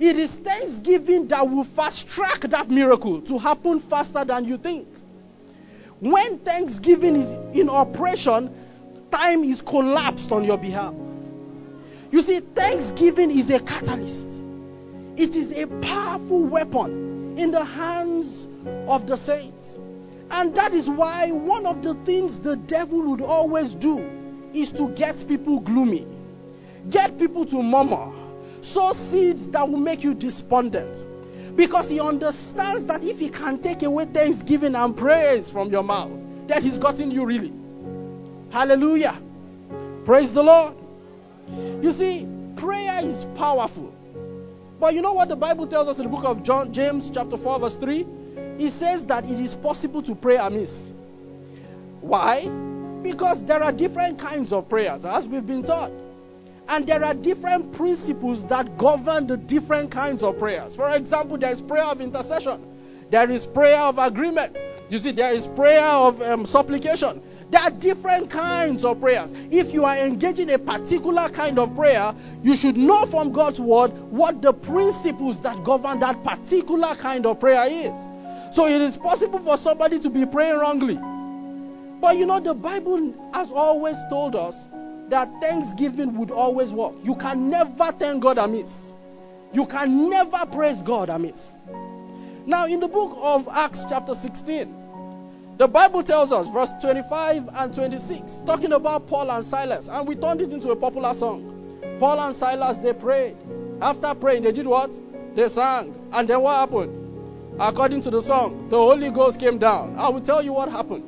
It 0.03 0.17
is 0.17 0.37
thanksgiving 0.37 1.29
that 1.29 1.49
will 1.49 1.63
fast 1.63 2.09
track 2.09 2.41
that 2.41 2.69
miracle 2.69 3.21
to 3.21 3.37
happen 3.37 3.79
faster 3.79 4.25
than 4.25 4.43
you 4.43 4.57
think. 4.57 4.85
When 6.01 6.39
thanksgiving 6.39 7.15
is 7.15 7.31
in 7.53 7.69
operation, 7.69 8.53
time 9.11 9.45
is 9.45 9.61
collapsed 9.61 10.33
on 10.33 10.43
your 10.43 10.57
behalf. 10.57 10.93
You 12.11 12.21
see, 12.21 12.41
thanksgiving 12.41 13.31
is 13.31 13.49
a 13.49 13.61
catalyst, 13.61 14.43
it 15.15 15.37
is 15.37 15.57
a 15.57 15.67
powerful 15.67 16.43
weapon 16.43 17.37
in 17.37 17.51
the 17.51 17.63
hands 17.63 18.45
of 18.89 19.07
the 19.07 19.15
saints. 19.15 19.79
And 20.29 20.53
that 20.55 20.73
is 20.73 20.89
why 20.89 21.31
one 21.31 21.65
of 21.65 21.81
the 21.81 21.93
things 21.93 22.39
the 22.39 22.57
devil 22.57 23.11
would 23.11 23.21
always 23.21 23.73
do 23.73 24.05
is 24.53 24.71
to 24.71 24.89
get 24.89 25.23
people 25.29 25.61
gloomy, 25.61 26.05
get 26.89 27.17
people 27.17 27.45
to 27.45 27.63
murmur, 27.63 28.11
sow 28.63 28.93
seeds 28.93 29.49
that 29.49 29.69
will 29.69 29.77
make 29.77 30.03
you 30.03 30.13
despondent. 30.13 31.03
Because 31.55 31.89
he 31.89 31.99
understands 31.99 32.87
that 32.87 33.03
if 33.03 33.19
he 33.19 33.29
can 33.29 33.59
take 33.59 33.83
away 33.83 34.05
thanksgiving 34.05 34.73
and 34.75 34.97
praise 34.97 35.49
from 35.49 35.69
your 35.69 35.83
mouth, 35.83 36.47
that 36.47 36.63
he's 36.63 36.79
gotten 36.79 37.11
you 37.11 37.25
really. 37.25 37.53
Hallelujah. 38.49 39.15
Praise 40.05 40.33
the 40.33 40.43
Lord. 40.43 40.75
You 41.81 41.91
see, 41.91 42.27
prayer 42.55 43.05
is 43.05 43.25
powerful. 43.35 43.93
But 44.79 44.95
you 44.95 45.01
know 45.01 45.13
what 45.13 45.29
the 45.29 45.35
Bible 45.35 45.67
tells 45.67 45.87
us 45.87 45.99
in 45.99 46.05
the 46.05 46.09
book 46.09 46.25
of 46.25 46.43
John, 46.43 46.73
James, 46.73 47.09
chapter 47.13 47.37
4, 47.37 47.59
verse 47.59 47.77
3? 47.77 48.05
It 48.59 48.69
says 48.69 49.05
that 49.05 49.29
it 49.29 49.39
is 49.39 49.53
possible 49.53 50.01
to 50.03 50.15
pray 50.15 50.37
amiss. 50.37 50.93
Why? 52.01 52.47
Because 53.01 53.45
there 53.45 53.63
are 53.63 53.71
different 53.71 54.19
kinds 54.19 54.51
of 54.51 54.69
prayers, 54.69 55.05
as 55.05 55.27
we've 55.27 55.45
been 55.45 55.63
taught. 55.63 55.91
And 56.67 56.87
there 56.87 57.03
are 57.03 57.13
different 57.13 57.73
principles 57.73 58.45
that 58.47 58.77
govern 58.77 59.27
the 59.27 59.37
different 59.37 59.91
kinds 59.91 60.23
of 60.23 60.39
prayers. 60.39 60.75
For 60.75 60.89
example, 60.95 61.37
there 61.37 61.51
is 61.51 61.61
prayer 61.61 61.85
of 61.85 62.01
intercession, 62.01 62.65
there 63.09 63.29
is 63.29 63.45
prayer 63.45 63.81
of 63.81 63.97
agreement. 63.97 64.61
You 64.89 64.99
see, 64.99 65.11
there 65.11 65.33
is 65.33 65.47
prayer 65.47 65.83
of 65.83 66.21
um, 66.21 66.45
supplication. 66.45 67.21
There 67.49 67.61
are 67.61 67.69
different 67.69 68.29
kinds 68.29 68.83
of 68.83 68.99
prayers. 68.99 69.33
If 69.51 69.73
you 69.73 69.85
are 69.85 69.97
engaging 69.97 70.51
a 70.51 70.57
particular 70.57 71.29
kind 71.29 71.59
of 71.59 71.75
prayer, 71.75 72.13
you 72.41 72.55
should 72.55 72.77
know 72.77 73.05
from 73.05 73.31
God's 73.31 73.59
word 73.59 73.89
what 74.11 74.41
the 74.41 74.53
principles 74.53 75.41
that 75.41 75.63
govern 75.63 75.99
that 75.99 76.23
particular 76.23 76.95
kind 76.95 77.25
of 77.25 77.39
prayer 77.39 77.65
is. 77.69 78.07
So 78.55 78.67
it 78.67 78.81
is 78.81 78.97
possible 78.97 79.39
for 79.39 79.57
somebody 79.57 79.99
to 79.99 80.09
be 80.09 80.25
praying 80.25 80.57
wrongly. 80.57 80.95
But 82.01 82.17
you 82.17 82.25
know, 82.25 82.39
the 82.39 82.53
Bible 82.53 83.13
has 83.33 83.51
always 83.51 83.97
told 84.09 84.35
us 84.35 84.67
that 85.13 85.29
thanksgiving 85.39 86.17
would 86.17 86.31
always 86.31 86.71
work. 86.71 86.93
You 87.03 87.13
can 87.15 87.51
never 87.51 87.91
thank 87.91 88.23
God 88.23 88.39
amiss. 88.39 88.91
You 89.53 89.67
can 89.67 90.09
never 90.09 90.43
praise 90.47 90.81
God 90.81 91.09
amiss. 91.09 91.55
Now, 92.47 92.65
in 92.65 92.79
the 92.79 92.87
book 92.87 93.15
of 93.21 93.47
Acts, 93.47 93.85
chapter 93.87 94.15
16, 94.15 95.55
the 95.59 95.67
Bible 95.67 96.01
tells 96.01 96.31
us, 96.31 96.49
verse 96.49 96.73
25 96.81 97.47
and 97.53 97.75
26, 97.75 98.39
talking 98.39 98.73
about 98.73 99.05
Paul 99.05 99.29
and 99.29 99.45
Silas, 99.45 99.87
and 99.87 100.07
we 100.07 100.15
turned 100.15 100.41
it 100.41 100.51
into 100.51 100.71
a 100.71 100.75
popular 100.75 101.13
song. 101.13 101.77
Paul 101.99 102.19
and 102.19 102.35
Silas, 102.35 102.79
they 102.79 102.93
prayed. 102.93 103.37
After 103.83 104.15
praying, 104.15 104.41
they 104.41 104.51
did 104.51 104.65
what? 104.65 104.99
They 105.35 105.47
sang. 105.47 105.93
And 106.11 106.27
then 106.27 106.41
what 106.41 106.55
happened? 106.55 107.59
According 107.59 108.01
to 108.01 108.09
the 108.09 108.23
song, 108.23 108.69
the 108.69 108.77
Holy 108.77 109.11
Ghost 109.11 109.39
came 109.39 109.59
down. 109.59 109.99
I 109.99 110.09
will 110.09 110.21
tell 110.21 110.41
you 110.41 110.53
what 110.53 110.71
happened. 110.71 111.07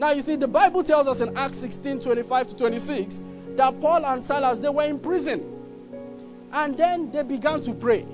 Now, 0.00 0.12
you 0.12 0.22
see, 0.22 0.36
the 0.36 0.48
Bible 0.48 0.82
tells 0.82 1.06
us 1.06 1.20
in 1.20 1.36
Acts 1.36 1.58
16 1.58 2.00
25 2.00 2.46
to 2.48 2.56
26 2.56 3.20
that 3.56 3.82
Paul 3.82 4.06
and 4.06 4.24
Silas 4.24 4.58
they 4.58 4.70
were 4.70 4.84
in 4.84 4.98
prison. 4.98 5.44
And 6.50 6.74
then 6.74 7.10
they 7.10 7.22
began 7.22 7.60
to 7.60 7.74
pray. 7.74 8.06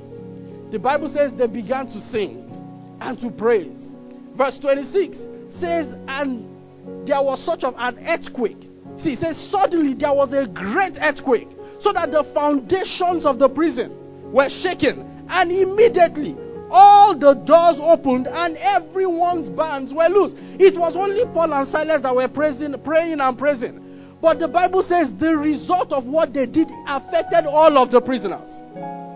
The 0.70 0.80
Bible 0.80 1.08
says 1.08 1.34
they 1.34 1.46
began 1.46 1.86
to 1.86 2.00
sing 2.00 2.98
and 3.00 3.16
to 3.20 3.30
praise. 3.30 3.94
Verse 4.34 4.58
26 4.58 5.28
says, 5.46 5.96
And 6.08 7.06
there 7.06 7.22
was 7.22 7.40
such 7.40 7.62
of 7.62 7.76
an 7.78 8.04
earthquake. 8.04 8.68
See, 8.96 9.12
it 9.12 9.18
says, 9.18 9.36
Suddenly 9.36 9.94
there 9.94 10.12
was 10.12 10.32
a 10.32 10.44
great 10.48 11.00
earthquake, 11.00 11.48
so 11.78 11.92
that 11.92 12.10
the 12.10 12.24
foundations 12.24 13.24
of 13.24 13.38
the 13.38 13.48
prison 13.48 14.32
were 14.32 14.48
shaken. 14.48 15.26
And 15.28 15.52
immediately 15.52 16.36
all 16.70 17.14
the 17.14 17.34
doors 17.34 17.78
opened 17.80 18.26
and 18.26 18.56
everyone's 18.56 19.48
bands 19.48 19.92
were 19.92 20.08
loose. 20.08 20.34
It 20.58 20.76
was 20.76 20.96
only 20.96 21.24
Paul 21.26 21.52
and 21.54 21.66
Silas 21.66 22.02
that 22.02 22.14
were 22.14 22.28
praising, 22.28 22.78
praying 22.80 23.20
and 23.20 23.38
praising. 23.38 23.82
But 24.20 24.38
the 24.38 24.48
Bible 24.48 24.82
says 24.82 25.16
the 25.16 25.36
result 25.36 25.92
of 25.92 26.06
what 26.06 26.32
they 26.32 26.46
did 26.46 26.68
affected 26.88 27.46
all 27.46 27.78
of 27.78 27.90
the 27.90 28.00
prisoners. 28.00 28.60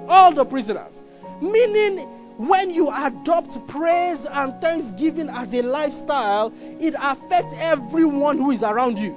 All 0.08 0.32
the 0.32 0.44
prisoners. 0.44 1.00
Meaning, 1.40 1.98
when 2.36 2.70
you 2.70 2.90
adopt 2.90 3.66
praise 3.68 4.24
and 4.24 4.60
thanksgiving 4.60 5.28
as 5.28 5.52
a 5.54 5.62
lifestyle, 5.62 6.52
it 6.80 6.94
affects 6.98 7.54
everyone 7.58 8.38
who 8.38 8.50
is 8.50 8.62
around 8.62 8.98
you. 8.98 9.16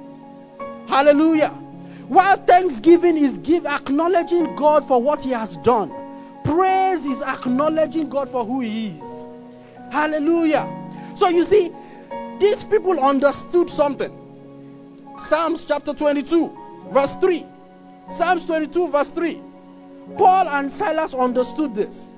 Hallelujah. 0.88 1.50
While 2.08 2.36
thanksgiving 2.36 3.16
is 3.16 3.38
give 3.38 3.64
acknowledging 3.64 4.56
God 4.56 4.84
for 4.84 5.00
what 5.00 5.22
He 5.22 5.30
has 5.30 5.56
done, 5.56 5.90
praise 6.44 7.06
is 7.06 7.22
acknowledging 7.22 8.08
God 8.08 8.28
for 8.28 8.44
who 8.44 8.60
He 8.60 8.88
is. 8.88 9.24
Hallelujah. 9.90 10.68
So 11.16 11.28
you 11.28 11.44
see, 11.44 11.72
these 12.38 12.64
people 12.64 13.00
understood 13.00 13.70
something. 13.70 14.20
Psalms 15.18 15.64
chapter 15.64 15.94
22, 15.94 16.56
verse 16.92 17.16
3. 17.16 17.44
Psalms 18.08 18.46
22, 18.46 18.88
verse 18.88 19.10
3. 19.12 19.40
Paul 20.16 20.48
and 20.48 20.70
Silas 20.70 21.14
understood 21.14 21.74
this. 21.74 22.14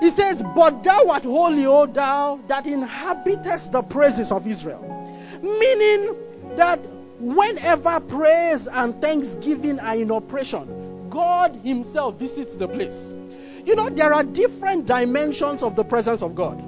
He 0.00 0.10
says, 0.10 0.42
But 0.42 0.82
thou 0.82 1.10
art 1.10 1.22
holy, 1.22 1.66
O 1.66 1.86
thou 1.86 2.40
that 2.48 2.66
inhabitest 2.66 3.70
the 3.70 3.82
praises 3.82 4.32
of 4.32 4.46
Israel. 4.46 4.82
Meaning 5.40 6.16
that 6.56 6.80
whenever 7.20 8.00
praise 8.00 8.66
and 8.66 9.00
thanksgiving 9.00 9.78
are 9.78 9.94
in 9.94 10.10
operation, 10.10 10.81
God 11.12 11.54
Himself 11.56 12.18
visits 12.18 12.56
the 12.56 12.66
place. 12.66 13.14
You 13.66 13.76
know, 13.76 13.90
there 13.90 14.14
are 14.14 14.24
different 14.24 14.86
dimensions 14.86 15.62
of 15.62 15.76
the 15.76 15.84
presence 15.84 16.22
of 16.22 16.34
God. 16.34 16.64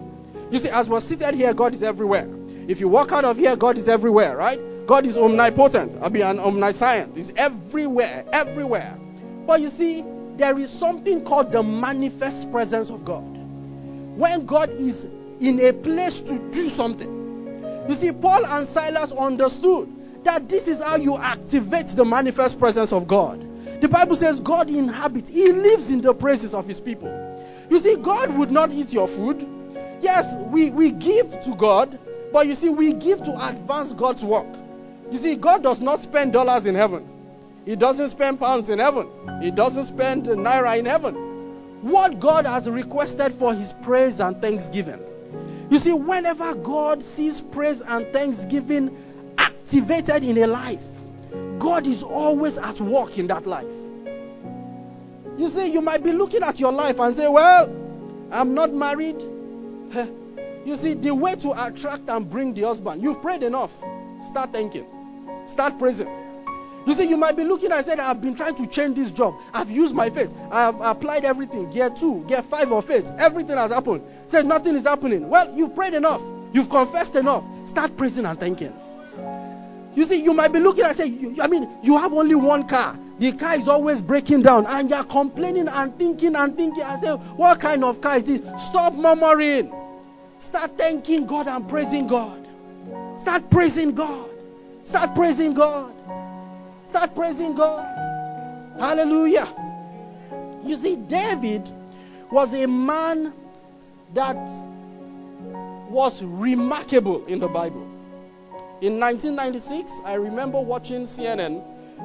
You 0.50 0.58
see, 0.58 0.68
as 0.68 0.86
we're 0.86 1.00
seated 1.00 1.34
here, 1.34 1.54
God 1.54 1.72
is 1.72 1.82
everywhere. 1.82 2.28
If 2.68 2.80
you 2.80 2.88
walk 2.88 3.10
out 3.10 3.24
of 3.24 3.38
here, 3.38 3.56
God 3.56 3.78
is 3.78 3.88
everywhere, 3.88 4.36
right? 4.36 4.60
God 4.86 5.06
is 5.06 5.16
omnipotent. 5.16 5.96
I 6.02 6.10
mean, 6.10 6.22
an 6.22 6.38
omniscient. 6.38 7.16
He's 7.16 7.32
everywhere, 7.34 8.26
everywhere. 8.32 8.98
But 9.46 9.62
you 9.62 9.70
see, 9.70 10.04
there 10.36 10.58
is 10.58 10.68
something 10.68 11.24
called 11.24 11.50
the 11.50 11.62
manifest 11.62 12.52
presence 12.52 12.90
of 12.90 13.02
God. 13.02 13.24
When 13.24 14.44
God 14.44 14.68
is 14.68 15.06
in 15.40 15.58
a 15.58 15.72
place 15.72 16.20
to 16.20 16.38
do 16.50 16.68
something. 16.68 17.86
You 17.88 17.94
see, 17.94 18.12
Paul 18.12 18.44
and 18.44 18.68
Silas 18.68 19.12
understood 19.12 20.24
that 20.24 20.50
this 20.50 20.68
is 20.68 20.82
how 20.82 20.96
you 20.96 21.16
activate 21.16 21.88
the 21.88 22.04
manifest 22.04 22.58
presence 22.58 22.92
of 22.92 23.06
God. 23.06 23.53
The 23.84 23.90
Bible 23.90 24.16
says 24.16 24.40
God 24.40 24.70
inhabits, 24.70 25.28
He 25.28 25.52
lives 25.52 25.90
in 25.90 26.00
the 26.00 26.14
praises 26.14 26.54
of 26.54 26.66
His 26.66 26.80
people. 26.80 27.10
You 27.68 27.78
see, 27.78 27.96
God 27.96 28.34
would 28.34 28.50
not 28.50 28.72
eat 28.72 28.94
your 28.94 29.06
food. 29.06 29.46
Yes, 30.00 30.34
we, 30.34 30.70
we 30.70 30.90
give 30.90 31.38
to 31.42 31.54
God, 31.54 31.98
but 32.32 32.46
you 32.46 32.54
see, 32.54 32.70
we 32.70 32.94
give 32.94 33.22
to 33.24 33.46
advance 33.46 33.92
God's 33.92 34.24
work. 34.24 34.46
You 35.10 35.18
see, 35.18 35.34
God 35.36 35.62
does 35.62 35.82
not 35.82 36.00
spend 36.00 36.32
dollars 36.32 36.64
in 36.64 36.74
heaven. 36.74 37.06
He 37.66 37.76
doesn't 37.76 38.08
spend 38.08 38.40
pounds 38.40 38.70
in 38.70 38.78
heaven. 38.78 39.06
He 39.42 39.50
doesn't 39.50 39.84
spend 39.84 40.24
naira 40.24 40.78
in 40.78 40.86
heaven. 40.86 41.14
What 41.82 42.20
God 42.20 42.46
has 42.46 42.66
requested 42.66 43.34
for 43.34 43.52
His 43.52 43.74
praise 43.74 44.18
and 44.18 44.40
thanksgiving. 44.40 45.00
You 45.68 45.78
see, 45.78 45.92
whenever 45.92 46.54
God 46.54 47.02
sees 47.02 47.38
praise 47.38 47.82
and 47.82 48.06
thanksgiving 48.14 48.96
activated 49.36 50.24
in 50.24 50.38
a 50.38 50.46
life, 50.46 50.80
God 51.58 51.87
is 51.87 52.02
always 52.02 52.58
at 52.58 52.80
work 52.80 53.18
in 53.18 53.28
that 53.28 53.46
life. 53.46 53.73
You 55.37 55.49
see, 55.49 55.73
you 55.73 55.80
might 55.80 56.04
be 56.04 56.12
looking 56.12 56.42
at 56.42 56.61
your 56.61 56.73
life 56.73 57.00
and 57.00 57.16
say, 57.16 57.28
Well, 57.28 57.64
I'm 58.30 58.54
not 58.54 58.73
married. 58.73 59.23
You 60.64 60.76
see, 60.76 60.94
the 60.94 61.14
way 61.14 61.34
to 61.34 61.66
attract 61.66 62.08
and 62.08 62.30
bring 62.30 62.54
the 62.54 62.62
husband, 62.62 63.02
you've 63.02 63.20
prayed 63.20 63.42
enough. 63.42 63.70
Start 64.23 64.52
thinking. 64.52 64.87
Start 65.46 65.78
praising. 65.78 66.08
You 66.87 66.94
see, 66.94 67.08
you 67.08 67.16
might 67.16 67.37
be 67.37 67.44
looking 67.44 67.73
and 67.73 67.84
saying, 67.84 68.00
I've 68.00 68.20
been 68.20 68.34
trying 68.34 68.54
to 68.56 68.66
change 68.66 68.96
this 68.96 69.11
job. 69.11 69.34
I've 69.52 69.70
used 69.70 69.94
my 69.94 70.11
faith. 70.11 70.34
I've 70.50 70.80
applied 70.80 71.25
everything. 71.25 71.70
Gear 71.70 71.90
two, 71.90 72.25
gear 72.25 72.42
five 72.42 72.73
of 72.73 72.84
faith. 72.84 73.11
Everything 73.18 73.56
has 73.56 73.73
happened. 73.73 74.02
Says 74.26 74.44
nothing 74.44 74.75
is 74.75 74.84
happening. 74.84 75.28
Well, 75.28 75.54
you've 75.54 75.75
prayed 75.75 75.94
enough. 75.94 76.23
You've 76.52 76.68
confessed 76.68 77.14
enough. 77.16 77.44
Start 77.66 77.96
praising 77.96 78.26
and 78.26 78.38
thanking. 78.38 78.73
You 79.94 80.04
see, 80.04 80.22
you 80.22 80.34
might 80.34 80.52
be 80.52 80.58
looking 80.60 80.84
and 80.84 80.96
say, 80.96 81.04
I 81.40 81.46
mean, 81.46 81.68
you 81.82 81.98
have 81.98 82.12
only 82.12 82.34
one 82.34 82.66
car. 82.66 82.98
The 83.18 83.32
car 83.32 83.54
is 83.54 83.68
always 83.68 84.00
breaking 84.00 84.42
down, 84.42 84.66
and 84.66 84.90
you're 84.90 85.04
complaining 85.04 85.68
and 85.68 85.96
thinking 85.96 86.34
and 86.34 86.56
thinking 86.56 86.82
and 86.82 87.00
say, 87.00 87.12
What 87.12 87.60
kind 87.60 87.84
of 87.84 88.00
car 88.00 88.16
is 88.16 88.24
this? 88.24 88.40
Stop 88.66 88.94
murmuring. 88.94 89.72
Start 90.38 90.76
thanking 90.76 91.26
God 91.26 91.46
and 91.46 91.68
praising 91.68 92.08
God. 92.08 92.48
Start 93.16 93.50
praising 93.50 93.94
God. 93.94 94.28
Start 94.82 95.14
praising 95.14 95.54
God. 95.54 95.94
Start 96.86 97.14
praising 97.14 97.54
God. 97.54 97.84
Hallelujah. 98.78 99.46
You 100.64 100.76
see, 100.76 100.96
David 100.96 101.70
was 102.32 102.52
a 102.52 102.66
man 102.66 103.32
that 104.14 104.36
was 105.88 106.22
remarkable 106.22 107.24
in 107.26 107.38
the 107.38 107.48
Bible. 107.48 107.93
In 108.84 109.00
1996, 109.00 110.02
I 110.04 110.16
remember 110.16 110.60
watching 110.60 111.04
CNN 111.04 111.64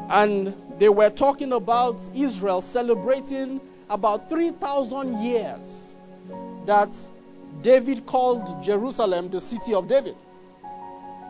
and 0.09 0.53
they 0.77 0.87
were 0.87 1.09
talking 1.09 1.51
about 1.51 1.99
Israel 2.15 2.61
celebrating 2.61 3.59
about 3.89 4.29
3,000 4.29 5.21
years 5.21 5.89
that 6.67 6.95
David 7.61 8.05
called 8.05 8.63
Jerusalem 8.63 9.29
the 9.29 9.41
city 9.41 9.73
of 9.73 9.89
David. 9.89 10.15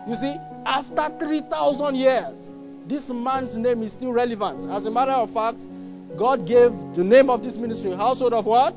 You 0.07 0.13
see, 0.13 0.35
after 0.67 1.17
3,000 1.17 1.95
years, 1.95 2.51
this 2.85 3.09
man's 3.09 3.57
name 3.57 3.81
is 3.81 3.93
still 3.93 4.13
relevant. 4.13 4.69
As 4.69 4.85
a 4.85 4.91
matter 4.91 5.13
of 5.13 5.31
fact, 5.31 5.65
God 6.15 6.45
gave 6.45 6.73
the 6.93 7.03
name 7.03 7.31
of 7.31 7.43
this 7.43 7.57
ministry, 7.57 7.95
Household 7.95 8.33
of 8.33 8.45
what? 8.45 8.75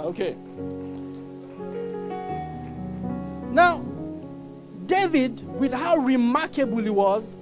Okay. 0.00 0.34
Now, 3.52 3.84
David, 4.88 5.46
with 5.60 5.72
how 5.72 5.98
remarkable 5.98 6.78
he 6.78 6.90
was, 6.90 7.36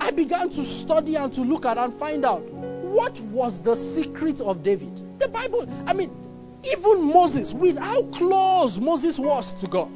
I 0.00 0.10
began 0.10 0.50
to 0.50 0.64
study 0.64 1.14
and 1.14 1.32
to 1.34 1.42
look 1.42 1.64
at 1.64 1.78
and 1.78 1.94
find 1.94 2.24
out 2.24 2.42
what 2.42 3.18
was 3.20 3.60
the 3.60 3.76
secret 3.76 4.40
of 4.40 4.64
David. 4.64 5.00
The 5.20 5.28
Bible, 5.28 5.68
I 5.86 5.92
mean, 5.92 6.10
even 6.74 7.04
Moses, 7.04 7.54
with 7.54 7.78
how 7.78 8.02
close 8.02 8.78
Moses 8.78 9.18
was 9.18 9.54
to 9.60 9.68
God, 9.68 9.90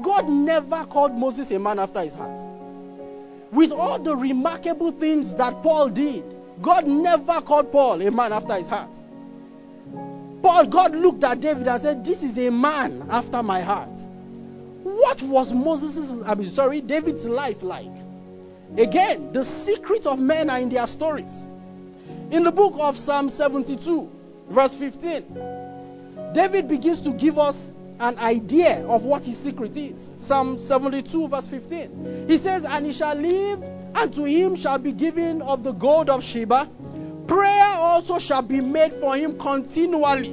God 0.00 0.28
never 0.28 0.84
called 0.84 1.12
Moses 1.12 1.50
a 1.50 1.58
man 1.58 1.80
after 1.80 2.00
his 2.00 2.14
heart. 2.14 2.40
With 3.50 3.72
all 3.72 3.98
the 3.98 4.14
remarkable 4.16 4.92
things 4.92 5.34
that 5.34 5.62
Paul 5.64 5.88
did, 5.88 6.22
God 6.62 6.86
never 6.86 7.40
called 7.40 7.72
Paul 7.72 8.00
a 8.00 8.10
man 8.12 8.32
after 8.32 8.54
his 8.54 8.68
heart. 8.68 9.00
Paul, 10.42 10.66
God 10.66 10.94
looked 10.94 11.24
at 11.24 11.40
David 11.40 11.66
and 11.66 11.82
said, 11.82 12.04
This 12.04 12.22
is 12.22 12.38
a 12.38 12.50
man 12.50 13.08
after 13.10 13.42
my 13.42 13.60
heart. 13.60 13.90
What 14.82 15.22
was 15.22 15.52
Moses' 15.52 16.14
I 16.24 16.34
mean 16.34 16.48
sorry, 16.48 16.80
David's 16.80 17.26
life 17.26 17.62
like? 17.62 17.90
Again, 18.76 19.32
the 19.32 19.44
secret 19.44 20.06
of 20.06 20.18
men 20.20 20.48
are 20.48 20.58
in 20.58 20.68
their 20.68 20.86
stories. 20.86 21.44
In 22.30 22.44
the 22.44 22.52
book 22.52 22.74
of 22.78 22.96
Psalm 22.96 23.28
72, 23.28 24.10
verse 24.48 24.76
15, 24.76 26.32
David 26.32 26.68
begins 26.68 27.00
to 27.00 27.10
give 27.10 27.38
us 27.38 27.72
an 27.98 28.18
idea 28.18 28.86
of 28.86 29.04
what 29.04 29.24
his 29.24 29.36
secret 29.36 29.76
is. 29.76 30.12
Psalm 30.16 30.56
72, 30.56 31.28
verse 31.28 31.48
15. 31.48 32.26
He 32.28 32.36
says, 32.36 32.64
And 32.64 32.86
he 32.86 32.92
shall 32.92 33.14
live, 33.14 33.62
and 33.94 34.14
to 34.14 34.24
him 34.24 34.56
shall 34.56 34.78
be 34.78 34.92
given 34.92 35.42
of 35.42 35.62
the 35.62 35.72
gold 35.72 36.08
of 36.08 36.22
Sheba. 36.24 36.68
Prayer 37.26 37.74
also 37.76 38.18
shall 38.18 38.42
be 38.42 38.60
made 38.60 38.94
for 38.94 39.16
him 39.16 39.36
continually, 39.38 40.30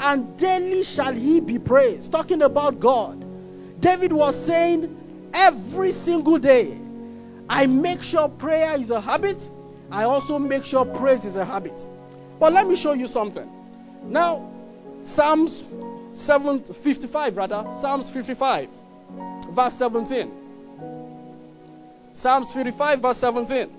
and 0.00 0.36
daily 0.36 0.84
shall 0.84 1.12
he 1.12 1.40
be 1.40 1.58
praised. 1.58 2.12
Talking 2.12 2.42
about 2.42 2.78
God. 2.78 3.24
David 3.80 4.12
was 4.12 4.38
saying, 4.44 5.30
Every 5.34 5.92
single 5.92 6.38
day, 6.38 6.78
I 7.48 7.66
make 7.66 8.02
sure 8.02 8.28
prayer 8.28 8.74
is 8.74 8.90
a 8.90 9.00
habit. 9.00 9.48
I 9.90 10.04
also 10.04 10.38
make 10.38 10.64
sure 10.64 10.84
praise 10.84 11.24
is 11.24 11.36
a 11.36 11.44
habit. 11.44 11.86
But 12.38 12.52
let 12.52 12.66
me 12.66 12.76
show 12.76 12.92
you 12.92 13.06
something. 13.06 13.48
Now, 14.04 14.50
Psalms 15.02 15.62
7, 16.12 16.64
55 16.64 17.36
rather, 17.36 17.66
Psalms 17.72 18.10
55, 18.10 18.68
verse 19.50 19.74
17. 19.74 20.32
Psalms 22.12 22.52
55, 22.52 23.00
verse 23.00 23.16
17. 23.18 23.70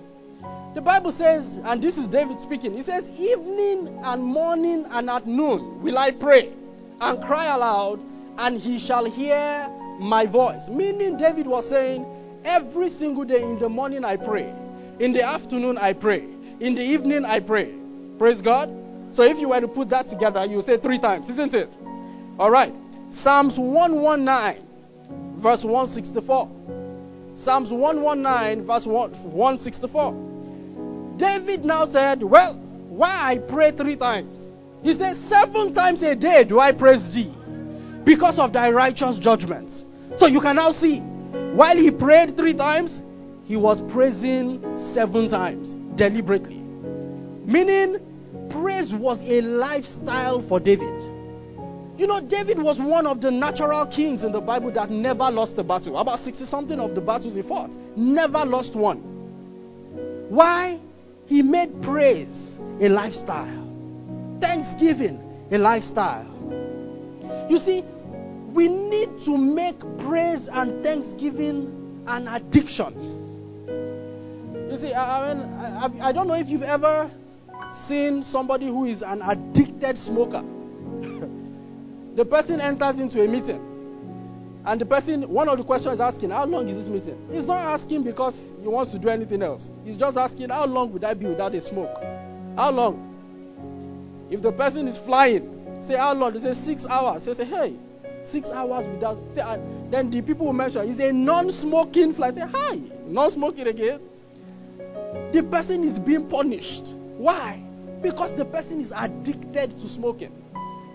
The 0.74 0.80
Bible 0.80 1.12
says, 1.12 1.58
and 1.62 1.82
this 1.82 1.98
is 1.98 2.06
David 2.06 2.40
speaking, 2.40 2.74
he 2.74 2.82
says, 2.82 3.08
Evening 3.18 4.00
and 4.04 4.22
morning 4.22 4.86
and 4.88 5.10
at 5.10 5.26
noon 5.26 5.82
will 5.82 5.98
I 5.98 6.12
pray 6.12 6.52
and 7.00 7.22
cry 7.22 7.46
aloud, 7.46 8.00
and 8.38 8.58
he 8.58 8.78
shall 8.78 9.04
hear 9.04 9.68
my 10.00 10.26
voice. 10.26 10.68
Meaning, 10.68 11.16
David 11.16 11.46
was 11.46 11.68
saying, 11.68 12.06
Every 12.44 12.88
single 12.88 13.24
day 13.24 13.42
in 13.42 13.58
the 13.58 13.68
morning 13.68 14.04
I 14.04 14.16
pray, 14.16 14.52
in 14.98 15.12
the 15.12 15.22
afternoon 15.22 15.76
I 15.76 15.92
pray, 15.92 16.26
in 16.58 16.74
the 16.74 16.82
evening 16.82 17.26
I 17.26 17.40
pray. 17.40 17.74
Praise 18.18 18.40
God. 18.40 18.74
So 19.10 19.24
if 19.24 19.40
you 19.40 19.50
were 19.50 19.60
to 19.60 19.68
put 19.68 19.90
that 19.90 20.08
together, 20.08 20.44
you 20.46 20.62
say 20.62 20.78
three 20.78 20.98
times, 20.98 21.28
isn't 21.28 21.54
it? 21.54 21.70
All 22.38 22.50
right. 22.50 22.72
Psalms 23.10 23.58
119, 23.58 25.36
verse 25.36 25.64
164. 25.64 26.50
Psalms 27.34 27.72
119, 27.72 28.64
verse 28.64 28.86
164. 28.86 31.14
David 31.16 31.64
now 31.64 31.84
said, 31.84 32.22
Well, 32.22 32.54
why 32.54 33.32
I 33.32 33.38
pray 33.38 33.72
three 33.72 33.96
times? 33.96 34.48
He 34.82 34.94
says, 34.94 35.18
Seven 35.18 35.74
times 35.74 36.02
a 36.02 36.14
day 36.14 36.44
do 36.44 36.58
I 36.58 36.72
praise 36.72 37.14
thee 37.14 37.30
because 38.04 38.38
of 38.38 38.52
thy 38.52 38.70
righteous 38.70 39.18
judgments. 39.18 39.84
So 40.16 40.26
you 40.26 40.40
can 40.40 40.56
now 40.56 40.70
see, 40.70 40.98
while 40.98 41.76
he 41.76 41.90
prayed 41.90 42.36
three 42.36 42.54
times, 42.54 43.00
he 43.46 43.56
was 43.56 43.80
praising 43.80 44.76
seven 44.76 45.28
times 45.28 45.74
deliberately. 45.96 46.56
Meaning, 46.56 48.46
praise 48.50 48.94
was 48.94 49.28
a 49.28 49.40
lifestyle 49.40 50.40
for 50.40 50.60
David. 50.60 51.02
You 51.98 52.06
know, 52.06 52.20
David 52.20 52.58
was 52.58 52.80
one 52.80 53.06
of 53.06 53.20
the 53.20 53.30
natural 53.30 53.84
kings 53.86 54.24
in 54.24 54.32
the 54.32 54.40
Bible 54.40 54.70
that 54.70 54.90
never 54.90 55.30
lost 55.30 55.58
a 55.58 55.64
battle. 55.64 55.98
About 55.98 56.18
60 56.18 56.44
something 56.44 56.80
of 56.80 56.94
the 56.94 57.00
battles 57.00 57.34
he 57.34 57.42
fought, 57.42 57.76
never 57.96 58.44
lost 58.46 58.74
one. 58.74 58.98
Why? 60.30 60.78
He 61.26 61.42
made 61.42 61.82
praise 61.82 62.58
a 62.80 62.88
lifestyle, 62.88 63.68
thanksgiving 64.40 65.48
a 65.50 65.58
lifestyle. 65.58 66.26
You 67.48 67.58
see, 67.58 67.84
we 68.52 68.68
need 68.68 69.20
to 69.20 69.36
make 69.36 69.78
praise 69.98 70.48
and 70.48 70.82
thanksgiving 70.84 72.04
an 72.06 72.28
addiction. 72.28 73.18
You 74.70 74.76
see, 74.76 74.94
I, 74.94 75.34
mean, 75.34 75.42
I, 75.42 76.08
I 76.08 76.12
don't 76.12 76.28
know 76.28 76.34
if 76.34 76.48
you've 76.48 76.62
ever 76.62 77.10
seen 77.72 78.22
somebody 78.22 78.66
who 78.66 78.84
is 78.84 79.02
an 79.02 79.22
addicted 79.22 79.98
smoker. 79.98 80.42
the 82.14 82.24
person 82.24 82.60
enters 82.60 82.98
into 82.98 83.22
a 83.22 83.28
meeting, 83.28 83.70
and 84.64 84.80
the 84.80 84.86
person, 84.86 85.28
one 85.28 85.48
of 85.48 85.58
the 85.58 85.64
questions 85.64 85.94
is 85.94 86.00
asking, 86.00 86.30
How 86.30 86.44
long 86.44 86.68
is 86.68 86.76
this 86.76 86.88
meeting? 86.88 87.28
He's 87.32 87.46
not 87.46 87.58
asking 87.58 88.02
because 88.02 88.52
he 88.60 88.68
wants 88.68 88.90
to 88.92 88.98
do 88.98 89.08
anything 89.08 89.42
else. 89.42 89.70
He's 89.84 89.96
just 89.96 90.16
asking, 90.16 90.50
How 90.50 90.66
long 90.66 90.92
would 90.92 91.04
I 91.04 91.14
be 91.14 91.26
without 91.26 91.54
a 91.54 91.60
smoke? 91.60 91.96
How 92.56 92.70
long? 92.70 93.06
If 94.30 94.42
the 94.42 94.52
person 94.52 94.86
is 94.86 94.98
flying, 94.98 95.59
say, 95.80 95.96
How 95.96 96.14
long? 96.14 96.32
They 96.32 96.38
say, 96.40 96.54
Six 96.54 96.86
hours. 96.86 97.24
They 97.24 97.34
say, 97.34 97.44
Hey, 97.44 97.76
six 98.24 98.50
hours 98.50 98.86
without. 98.86 99.18
Say, 99.32 99.40
and 99.42 99.92
then 99.92 100.10
the 100.10 100.22
people 100.22 100.46
will 100.46 100.52
mention, 100.52 100.88
Is 100.88 101.00
a 101.00 101.12
non 101.12 101.50
smoking 101.50 102.12
flight. 102.12 102.34
Say, 102.34 102.46
Hi, 102.46 102.80
non 103.06 103.30
smoking 103.30 103.66
again. 103.66 104.00
The 105.32 105.42
person 105.42 105.84
is 105.84 105.98
being 105.98 106.28
punished. 106.28 106.88
Why? 107.16 107.62
Because 108.02 108.34
the 108.34 108.44
person 108.44 108.80
is 108.80 108.92
addicted 108.96 109.78
to 109.80 109.88
smoking. 109.88 110.32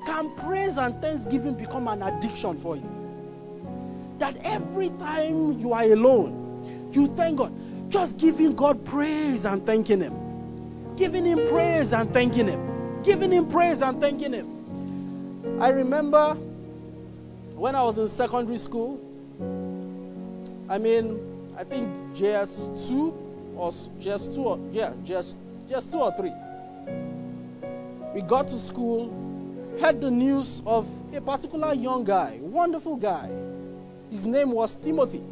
Can 0.05 0.35
praise 0.35 0.77
and 0.77 1.01
thanksgiving 1.01 1.55
become 1.55 1.87
an 1.87 2.01
addiction 2.01 2.57
for 2.57 2.75
you? 2.75 4.15
That 4.19 4.37
every 4.43 4.89
time 4.89 5.59
you 5.59 5.73
are 5.73 5.83
alone, 5.83 6.89
you 6.93 7.07
thank 7.07 7.37
God. 7.37 7.91
Just 7.91 8.17
giving 8.17 8.55
God 8.55 8.85
praise 8.85 9.45
and 9.45 9.65
thanking 9.65 10.01
Him. 10.01 10.95
Giving 10.95 11.25
Him 11.25 11.47
praise 11.47 11.93
and 11.93 12.13
thanking 12.13 12.47
Him. 12.47 13.03
Giving 13.03 13.31
Him 13.31 13.49
praise 13.49 13.81
and 13.81 13.99
thanking 14.01 14.33
Him. 14.33 14.54
I 15.59 15.69
remember 15.69 16.33
when 17.55 17.75
I 17.75 17.83
was 17.83 17.97
in 17.97 18.09
secondary 18.09 18.57
school, 18.57 18.99
I 20.67 20.77
mean, 20.77 21.53
I 21.57 21.63
think 21.63 21.87
JS2 22.15 23.55
or 23.55 23.71
JS2 23.71 24.37
or 24.37 24.59
yeah, 24.71 24.93
just 25.03 25.37
two 25.91 25.99
or 25.99 26.11
three. 26.17 26.33
We 28.13 28.21
got 28.21 28.49
to 28.49 28.59
school, 28.59 29.09
heard 29.79 30.01
the 30.01 30.11
news 30.11 30.61
of 30.65 30.87
a 31.13 31.21
particular 31.21 31.73
young 31.73 32.03
guy, 32.03 32.37
wonderful 32.41 32.97
guy. 32.97 33.29
His 34.11 34.25
name 34.25 34.51
was 34.51 34.75
Timothy. 34.75 35.23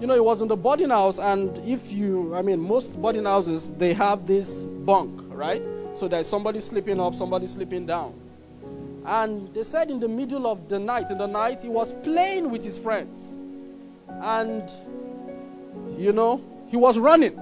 You 0.00 0.06
know, 0.06 0.14
he 0.14 0.20
was 0.20 0.40
in 0.40 0.48
the 0.48 0.56
boarding 0.56 0.90
house, 0.90 1.18
and 1.18 1.58
if 1.66 1.92
you, 1.92 2.34
I 2.34 2.42
mean, 2.42 2.60
most 2.60 3.00
boarding 3.00 3.24
houses, 3.24 3.68
they 3.68 3.94
have 3.94 4.26
this 4.26 4.64
bunk, 4.64 5.20
right? 5.28 5.62
So 5.94 6.08
there's 6.08 6.28
somebody 6.28 6.60
sleeping 6.60 7.00
up, 7.00 7.14
somebody 7.14 7.46
sleeping 7.48 7.86
down. 7.86 8.14
And 9.08 9.54
they 9.54 9.62
said 9.62 9.90
in 9.90 10.00
the 10.00 10.08
middle 10.08 10.46
of 10.46 10.68
the 10.68 10.78
night, 10.78 11.10
in 11.10 11.16
the 11.16 11.26
night, 11.26 11.62
he 11.62 11.70
was 11.70 11.94
playing 12.04 12.50
with 12.50 12.62
his 12.62 12.78
friends. 12.78 13.34
And, 14.06 14.70
you 15.96 16.12
know, 16.12 16.42
he 16.68 16.76
was 16.76 16.98
running. 16.98 17.38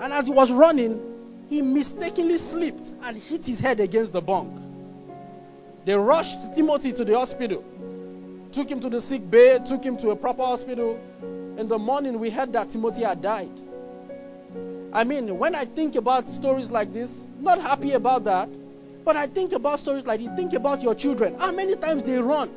And 0.00 0.12
as 0.12 0.26
he 0.26 0.32
was 0.32 0.50
running, 0.50 1.00
he 1.48 1.62
mistakenly 1.62 2.38
slipped 2.38 2.90
and 3.04 3.16
hit 3.16 3.46
his 3.46 3.60
head 3.60 3.78
against 3.78 4.12
the 4.12 4.20
bunk. 4.20 4.60
They 5.84 5.94
rushed 5.94 6.56
Timothy 6.56 6.92
to 6.94 7.04
the 7.04 7.16
hospital, 7.16 7.62
took 8.50 8.68
him 8.68 8.80
to 8.80 8.90
the 8.90 9.00
sick 9.00 9.30
bay, 9.30 9.60
took 9.64 9.84
him 9.84 9.96
to 9.98 10.10
a 10.10 10.16
proper 10.16 10.42
hospital. 10.42 10.98
In 11.56 11.68
the 11.68 11.78
morning, 11.78 12.18
we 12.18 12.30
heard 12.30 12.52
that 12.54 12.70
Timothy 12.70 13.04
had 13.04 13.22
died. 13.22 13.60
I 14.92 15.04
mean, 15.04 15.38
when 15.38 15.54
I 15.54 15.66
think 15.66 15.94
about 15.94 16.28
stories 16.28 16.72
like 16.72 16.92
this, 16.92 17.24
not 17.38 17.60
happy 17.60 17.92
about 17.92 18.24
that, 18.24 18.48
but 19.04 19.16
I 19.16 19.26
think 19.26 19.52
about 19.52 19.78
stories 19.80 20.06
like 20.06 20.20
this. 20.20 20.28
Think 20.36 20.54
about 20.54 20.82
your 20.82 20.94
children. 20.94 21.38
How 21.38 21.52
many 21.52 21.76
times 21.76 22.04
they 22.04 22.18
run 22.18 22.50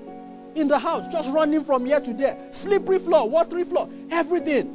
in 0.57 0.67
the 0.67 0.79
house, 0.79 1.07
just 1.07 1.29
running 1.31 1.63
from 1.63 1.85
here 1.85 1.99
to 1.99 2.13
there, 2.13 2.37
slippery 2.51 2.99
floor, 2.99 3.29
watery 3.29 3.63
floor, 3.63 3.89
everything. 4.11 4.73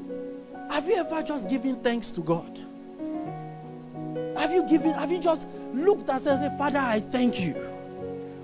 Have 0.71 0.87
you 0.87 0.97
ever 0.97 1.23
just 1.23 1.49
given 1.49 1.77
thanks 1.77 2.11
to 2.13 2.21
God? 2.21 2.59
Have 4.37 4.53
you 4.53 4.67
given, 4.69 4.93
have 4.93 5.11
you 5.13 5.19
just 5.19 5.47
looked 5.75 6.09
at 6.09 6.27
and 6.27 6.41
said, 6.41 6.57
Father, 6.57 6.79
I 6.79 7.01
thank 7.01 7.41
you? 7.41 7.57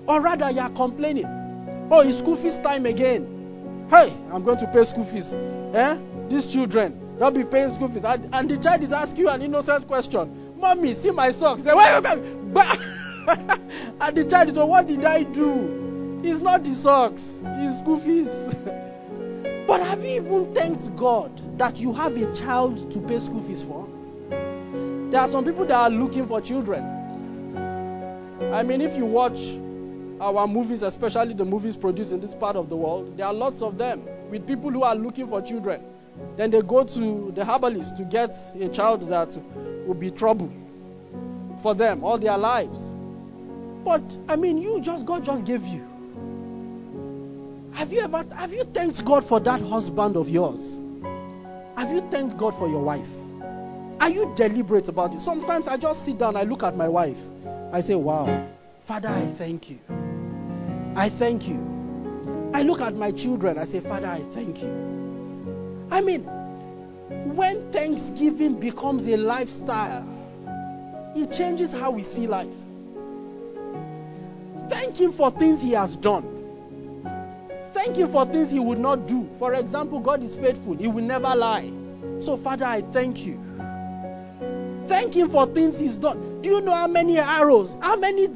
Or 0.05 0.21
rather, 0.21 0.49
you 0.51 0.59
are 0.59 0.69
complaining. 0.69 1.25
Oh, 1.91 2.01
it's 2.01 2.19
school 2.19 2.35
fees 2.35 2.57
time 2.59 2.85
again. 2.85 3.87
Hey, 3.89 4.13
I'm 4.31 4.43
going 4.43 4.59
to 4.59 4.67
pay 4.67 4.83
school 4.83 5.03
fees. 5.03 5.33
Eh? 5.33 5.97
These 6.29 6.45
children, 6.47 7.17
they'll 7.17 7.31
be 7.31 7.43
paying 7.43 7.69
school 7.69 7.87
fees. 7.87 8.03
And, 8.03 8.33
and 8.33 8.49
the 8.49 8.57
child 8.57 8.83
is 8.83 8.91
asking 8.91 9.21
you 9.21 9.29
an 9.29 9.41
innocent 9.41 9.87
question. 9.87 10.57
Mommy, 10.59 10.93
see 10.93 11.11
my 11.11 11.31
socks. 11.31 11.63
Say, 11.63 11.73
wait, 11.73 12.03
wait, 12.03 12.19
wait. 12.19 12.79
and 14.01 14.17
the 14.17 14.25
child 14.25 14.49
is, 14.49 14.55
what 14.55 14.87
did 14.87 15.05
I 15.05 15.23
do? 15.23 16.21
It's 16.23 16.39
not 16.39 16.63
the 16.63 16.73
socks, 16.73 17.43
it's 17.45 17.79
school 17.79 17.97
fees. 17.99 18.53
but 19.67 19.81
have 19.81 20.03
you 20.03 20.21
even 20.21 20.53
thanked 20.53 20.95
God 20.95 21.59
that 21.59 21.79
you 21.79 21.93
have 21.93 22.17
a 22.17 22.33
child 22.35 22.91
to 22.91 22.99
pay 23.01 23.19
school 23.19 23.39
fees 23.39 23.61
for? 23.61 23.87
There 24.29 25.21
are 25.21 25.27
some 25.27 25.45
people 25.45 25.65
that 25.65 25.75
are 25.75 25.89
looking 25.89 26.25
for 26.25 26.41
children. 26.41 26.83
I 28.53 28.63
mean, 28.63 28.81
if 28.81 28.97
you 28.97 29.05
watch 29.05 29.39
our 30.21 30.47
movies, 30.47 30.81
especially 30.81 31.33
the 31.33 31.45
movies 31.45 31.75
produced 31.75 32.11
in 32.11 32.19
this 32.19 32.33
part 32.33 32.55
of 32.55 32.69
the 32.69 32.75
world, 32.75 33.17
there 33.17 33.27
are 33.27 33.33
lots 33.33 33.61
of 33.61 33.77
them 33.77 34.03
with 34.29 34.47
people 34.47 34.71
who 34.71 34.83
are 34.83 34.95
looking 34.95 35.27
for 35.27 35.41
children. 35.41 35.83
Then 36.35 36.51
they 36.51 36.61
go 36.61 36.83
to 36.83 37.31
the 37.33 37.45
herbalist 37.45 37.97
to 37.97 38.03
get 38.03 38.35
a 38.59 38.69
child 38.69 39.07
that 39.09 39.37
will 39.85 39.93
be 39.93 40.11
trouble 40.11 40.51
for 41.61 41.73
them 41.75 42.03
all 42.03 42.17
their 42.17 42.37
lives. 42.37 42.93
But 43.83 44.03
I 44.27 44.35
mean, 44.35 44.57
you 44.57 44.81
just 44.81 45.05
God 45.05 45.23
just 45.23 45.45
gave 45.45 45.65
you. 45.65 45.87
Have 47.73 47.93
you 47.93 48.01
ever 48.01 48.25
have 48.35 48.51
you 48.53 48.63
thanked 48.65 49.05
God 49.05 49.23
for 49.23 49.39
that 49.39 49.61
husband 49.61 50.17
of 50.17 50.29
yours? 50.29 50.77
Have 51.77 51.91
you 51.91 52.01
thanked 52.11 52.37
God 52.37 52.53
for 52.53 52.67
your 52.67 52.83
wife? 52.83 53.09
Are 54.01 54.09
you 54.09 54.33
deliberate 54.35 54.87
about 54.87 55.13
it? 55.15 55.21
Sometimes 55.21 55.67
I 55.67 55.77
just 55.77 56.03
sit 56.03 56.17
down, 56.17 56.35
I 56.35 56.43
look 56.43 56.63
at 56.63 56.75
my 56.75 56.87
wife, 56.87 57.21
I 57.71 57.81
say, 57.81 57.95
Wow, 57.95 58.47
Father, 58.83 59.09
I 59.09 59.25
thank 59.25 59.69
you. 59.69 59.79
I 60.95 61.09
thank 61.09 61.47
you. 61.47 62.51
I 62.53 62.63
look 62.63 62.81
at 62.81 62.95
my 62.95 63.11
children, 63.11 63.57
I 63.57 63.65
say, 63.65 63.79
Father, 63.79 64.07
I 64.07 64.19
thank 64.19 64.61
you. 64.61 65.87
I 65.91 66.01
mean, 66.01 66.23
when 67.35 67.71
thanksgiving 67.71 68.59
becomes 68.59 69.07
a 69.07 69.17
lifestyle, 69.17 70.05
it 71.15 71.31
changes 71.31 71.71
how 71.71 71.91
we 71.91 72.03
see 72.03 72.27
life. 72.27 72.55
Thank 74.69 74.99
Him 74.99 75.11
for 75.11 75.31
things 75.31 75.61
He 75.61 75.71
has 75.71 75.95
done. 75.95 76.35
Thank 77.73 77.97
Him 77.97 78.09
for 78.09 78.25
things 78.25 78.49
He 78.49 78.59
would 78.59 78.79
not 78.79 79.07
do. 79.07 79.29
For 79.37 79.53
example, 79.53 79.99
God 79.99 80.23
is 80.23 80.35
faithful, 80.35 80.75
He 80.75 80.87
will 80.87 81.03
never 81.03 81.35
lie. 81.35 81.71
So, 82.19 82.37
Father, 82.37 82.65
I 82.65 82.81
thank 82.81 83.25
you. 83.25 83.39
Thank 84.85 85.13
Him 85.15 85.29
for 85.29 85.45
things 85.45 85.79
He's 85.79 85.97
done. 85.97 86.41
Do 86.41 86.49
you 86.49 86.61
know 86.61 86.73
how 86.73 86.87
many 86.87 87.17
arrows, 87.17 87.75
how 87.81 87.95
many 87.95 88.27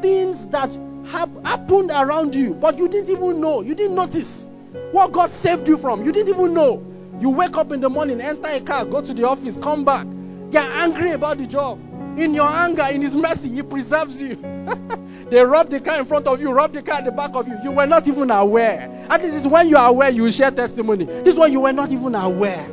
things 0.00 0.48
that 0.48 0.70
have 1.06 1.44
happened 1.44 1.90
around 1.90 2.34
you, 2.34 2.54
but 2.54 2.78
you 2.78 2.88
didn't 2.88 3.10
even 3.10 3.40
know, 3.40 3.60
you 3.60 3.74
didn't 3.74 3.96
notice 3.96 4.48
what 4.92 5.12
God 5.12 5.30
saved 5.30 5.68
you 5.68 5.76
from? 5.76 6.04
You 6.04 6.12
didn't 6.12 6.34
even 6.34 6.54
know. 6.54 6.84
You 7.20 7.30
wake 7.30 7.56
up 7.56 7.72
in 7.72 7.80
the 7.80 7.90
morning, 7.90 8.20
enter 8.20 8.48
a 8.48 8.60
car, 8.60 8.84
go 8.84 9.00
to 9.00 9.12
the 9.14 9.26
office, 9.28 9.56
come 9.56 9.84
back. 9.84 10.06
You're 10.50 10.62
angry 10.62 11.12
about 11.12 11.38
the 11.38 11.46
job. 11.46 11.78
In 12.16 12.34
your 12.34 12.48
anger, 12.48 12.86
in 12.90 13.00
His 13.02 13.16
mercy, 13.16 13.48
He 13.48 13.62
preserves 13.62 14.20
you. 14.20 14.36
they 15.30 15.40
rob 15.40 15.70
the 15.70 15.80
car 15.80 15.98
in 15.98 16.04
front 16.04 16.26
of 16.26 16.40
you, 16.40 16.50
rob 16.50 16.72
the 16.72 16.82
car 16.82 16.96
at 16.96 17.04
the 17.04 17.12
back 17.12 17.34
of 17.34 17.48
you. 17.48 17.58
You 17.62 17.70
were 17.70 17.86
not 17.86 18.06
even 18.08 18.30
aware. 18.30 19.06
And 19.10 19.22
this 19.22 19.34
is 19.34 19.46
when 19.46 19.68
you 19.68 19.76
are 19.76 19.88
aware, 19.88 20.10
you 20.10 20.30
share 20.30 20.50
testimony. 20.50 21.04
This 21.04 21.36
one 21.36 21.52
you 21.52 21.60
were 21.60 21.72
not 21.72 21.90
even 21.90 22.14
aware. 22.14 22.68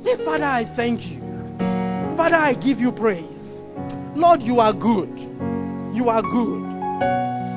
Say, 0.00 0.16
Father, 0.16 0.44
I 0.44 0.64
thank 0.64 1.10
you. 1.10 1.20
Father, 2.16 2.36
I 2.36 2.54
give 2.54 2.80
you 2.80 2.92
praise. 2.92 3.62
Lord, 4.14 4.42
you 4.42 4.60
are 4.60 4.72
good. 4.72 5.18
You 5.92 6.08
are 6.08 6.22
good. 6.22 6.66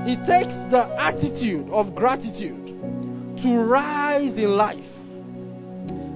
It 0.08 0.26
takes 0.26 0.64
the 0.64 0.96
attitude 1.00 1.70
of 1.72 1.96
gratitude 1.96 3.38
to 3.38 3.58
rise 3.58 4.38
in 4.38 4.58
life. 4.58 4.92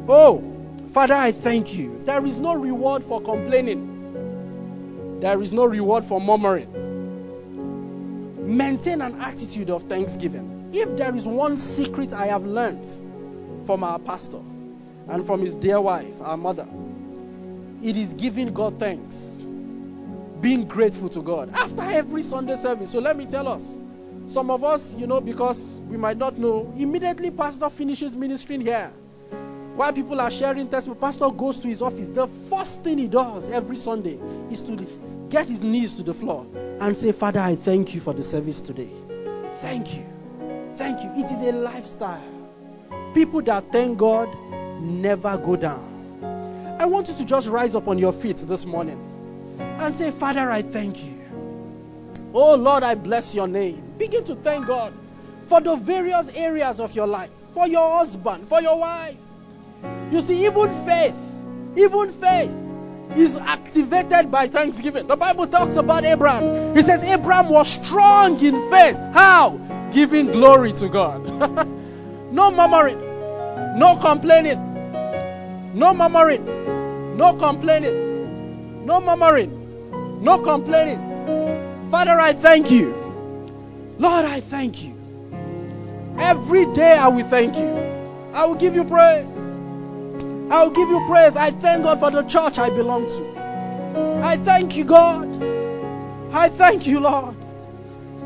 Oh, 0.08 0.44
Father, 0.92 1.14
I 1.14 1.32
thank 1.32 1.76
you. 1.76 2.02
There 2.06 2.26
is 2.26 2.40
no 2.40 2.56
reward 2.56 3.04
for 3.04 3.22
complaining, 3.22 3.93
there 5.24 5.42
is 5.42 5.54
no 5.54 5.64
reward 5.64 6.04
for 6.04 6.20
murmuring. 6.20 6.68
Maintain 8.58 9.02
an 9.02 9.22
attitude 9.22 9.70
of 9.70 9.84
thanksgiving. 9.84 10.72
If 10.74 10.98
there 10.98 11.16
is 11.16 11.26
one 11.26 11.56
secret 11.56 12.12
I 12.12 12.26
have 12.26 12.44
learned 12.44 12.86
from 13.66 13.86
our 13.86 14.00
pastor 14.00 14.42
and 15.08 15.26
from 15.26 15.40
his 15.40 15.56
dear 15.56 15.80
wife, 15.80 16.22
our 16.22 16.36
mother, 16.36 16.68
it 17.82 17.96
is 17.96 18.12
giving 18.12 18.54
God 18.54 18.80
thanks, 18.80 19.42
being 20.42 20.68
grateful 20.68 21.08
to 21.08 21.22
God 21.22 21.52
after 21.54 21.84
every 21.84 22.22
Sunday 22.22 22.58
service. 22.58 22.92
So 22.92 23.00
let 23.00 23.16
me 23.16 23.26
tell 23.26 23.48
us. 23.48 23.78
Some 24.26 24.52
of 24.52 24.66
us, 24.66 24.94
you 24.96 25.08
know, 25.08 25.22
because 25.22 25.80
we 25.88 25.96
might 25.96 26.18
not 26.18 26.38
know, 26.38 26.74
immediately 26.78 27.32
pastor 27.32 27.70
finishes 27.70 28.18
ministering 28.18 28.60
here. 28.60 28.92
While 29.76 29.94
people 29.94 30.20
are 30.22 30.30
sharing 30.30 30.68
testimony, 30.68 31.00
pastor 31.00 31.30
goes 31.30 31.60
to 31.60 31.68
his 31.68 31.82
office. 31.82 32.10
The 32.10 32.28
first 32.28 32.84
thing 32.84 32.98
he 33.00 33.08
does 33.08 33.50
every 33.50 33.78
Sunday 33.78 34.20
is 34.52 34.62
to 34.62 34.76
get 35.34 35.48
his 35.48 35.64
knees 35.64 35.96
to 35.96 36.04
the 36.04 36.14
floor 36.14 36.46
and 36.80 36.96
say, 36.96 37.12
Father, 37.12 37.40
I 37.40 37.56
thank 37.56 37.96
you 37.96 38.00
for 38.00 38.14
the 38.14 38.24
service 38.24 38.62
today. 38.62 38.92
Thank 39.56 39.96
you. 39.96 40.06
Thank 40.76 41.02
you. 41.02 41.10
It 41.16 41.26
is 41.26 41.42
a 41.42 41.52
lifestyle. 41.54 42.22
People 43.16 43.42
that 43.42 43.72
thank 43.72 43.98
God 43.98 44.30
never 44.80 45.36
go 45.40 45.56
down. 45.56 46.78
I 46.80 46.86
want 46.86 47.10
you 47.10 47.16
to 47.16 47.26
just 47.26 47.48
rise 47.48 47.74
up 47.74 47.88
on 47.88 47.98
your 47.98 48.14
feet 48.14 48.38
this 48.38 48.64
morning 48.68 49.00
and 49.58 49.96
say, 49.96 50.12
Father, 50.12 50.52
I 50.52 50.62
thank 50.62 51.04
you. 51.04 51.20
Oh 52.36 52.54
Lord, 52.54 52.84
I 52.84 52.94
bless 52.94 53.34
your 53.34 53.48
name. 53.48 53.96
Begin 53.98 54.24
to 54.26 54.36
thank 54.36 54.68
God 54.68 54.94
for 55.46 55.62
the 55.62 55.76
various 55.76 56.32
areas 56.36 56.80
of 56.80 56.94
your 56.94 57.08
life, 57.08 57.32
for 57.56 57.68
your 57.68 57.98
husband, 57.98 58.48
for 58.48 58.62
your 58.62 58.80
wife. 58.80 59.18
You 60.12 60.22
see, 60.22 60.46
even 60.46 60.72
faith, 60.86 61.18
even 61.76 62.12
faith 62.12 62.63
is 63.18 63.36
activated 63.36 64.32
by 64.32 64.48
thanksgiving. 64.48 65.08
The 65.08 65.16
Bible 65.16 65.48
talks 65.48 65.76
about 65.76 66.04
Abraham. 66.04 66.76
It 66.78 66.86
says 66.86 67.04
Abraham 67.04 67.50
was 67.50 67.70
strong 67.70 68.44
in 68.44 68.70
faith. 68.70 68.96
How? 69.14 69.58
Giving 69.92 70.32
glory 70.32 70.74
to 70.74 70.90
God. 70.90 71.24
no 72.32 72.52
murmuring, 72.52 73.00
no 73.80 73.96
complaining, 74.02 74.58
no 75.74 75.94
murmuring, 75.94 77.18
no 77.18 77.34
complaining, 77.34 78.86
no 78.86 79.00
murmuring, 79.00 80.24
no 80.24 80.40
complaining. 80.40 81.92
Father, 81.92 82.20
I 82.20 82.34
thank 82.34 82.72
you. 82.72 82.92
Lord, 84.00 84.26
I 84.26 84.40
thank 84.40 84.84
you. 84.84 84.94
Every 86.18 86.66
day 86.74 86.98
I 86.98 87.08
will 87.10 87.26
thank 87.26 87.56
you. 87.56 87.70
I 88.34 88.48
will 88.48 88.56
give 88.56 88.74
you 88.74 88.84
praise. 88.84 89.53
I 90.54 90.64
will 90.64 90.70
give 90.70 90.88
you 90.88 91.04
praise. 91.08 91.36
I 91.36 91.50
thank 91.50 91.82
God 91.84 92.00
for 92.00 92.12
the 92.12 92.22
church 92.22 92.60
I 92.60 92.70
belong 92.70 93.08
to. 93.08 94.22
I 94.24 94.38
thank 94.38 94.76
you, 94.76 94.84
God. 94.84 95.28
I 96.32 96.48
thank 96.48 96.86
you, 96.86 97.00
Lord. 97.00 97.36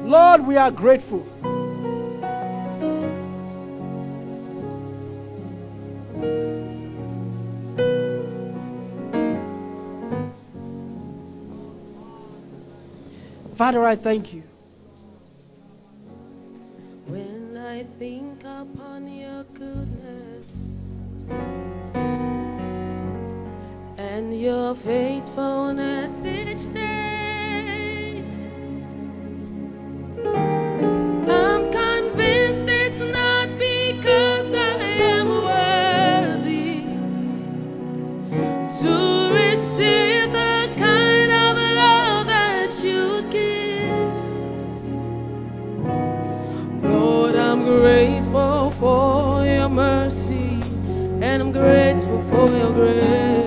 Lord, 0.03 0.45
we 0.45 0.57
are 0.57 0.69
grateful. 0.69 1.25
Father, 13.55 13.85
I 13.85 13.95
thank 13.95 14.33
you. 14.33 14.43
Your 24.37 24.75
faithfulness 24.75 26.23
each 26.23 26.71
day, 26.71 28.23
I'm 31.11 31.71
convinced 31.71 32.63
it's 32.67 32.99
not 32.99 33.49
because 33.57 34.53
I 34.53 34.83
am 35.15 35.27
worthy 35.29 36.83
to 38.81 39.33
receive 39.33 40.31
the 40.31 40.69
kind 40.77 41.31
of 41.31 41.57
love 41.81 42.27
that 42.27 42.79
you 42.83 43.23
give. 43.31 44.23
Lord, 46.83 47.35
I'm 47.35 47.63
grateful 47.65 48.71
for 48.71 49.45
your 49.45 49.69
mercy 49.69 50.61
and 51.23 51.41
I'm 51.41 51.51
grateful 51.51 52.21
for 52.23 52.49
your 52.55 52.71
grace. 52.73 53.46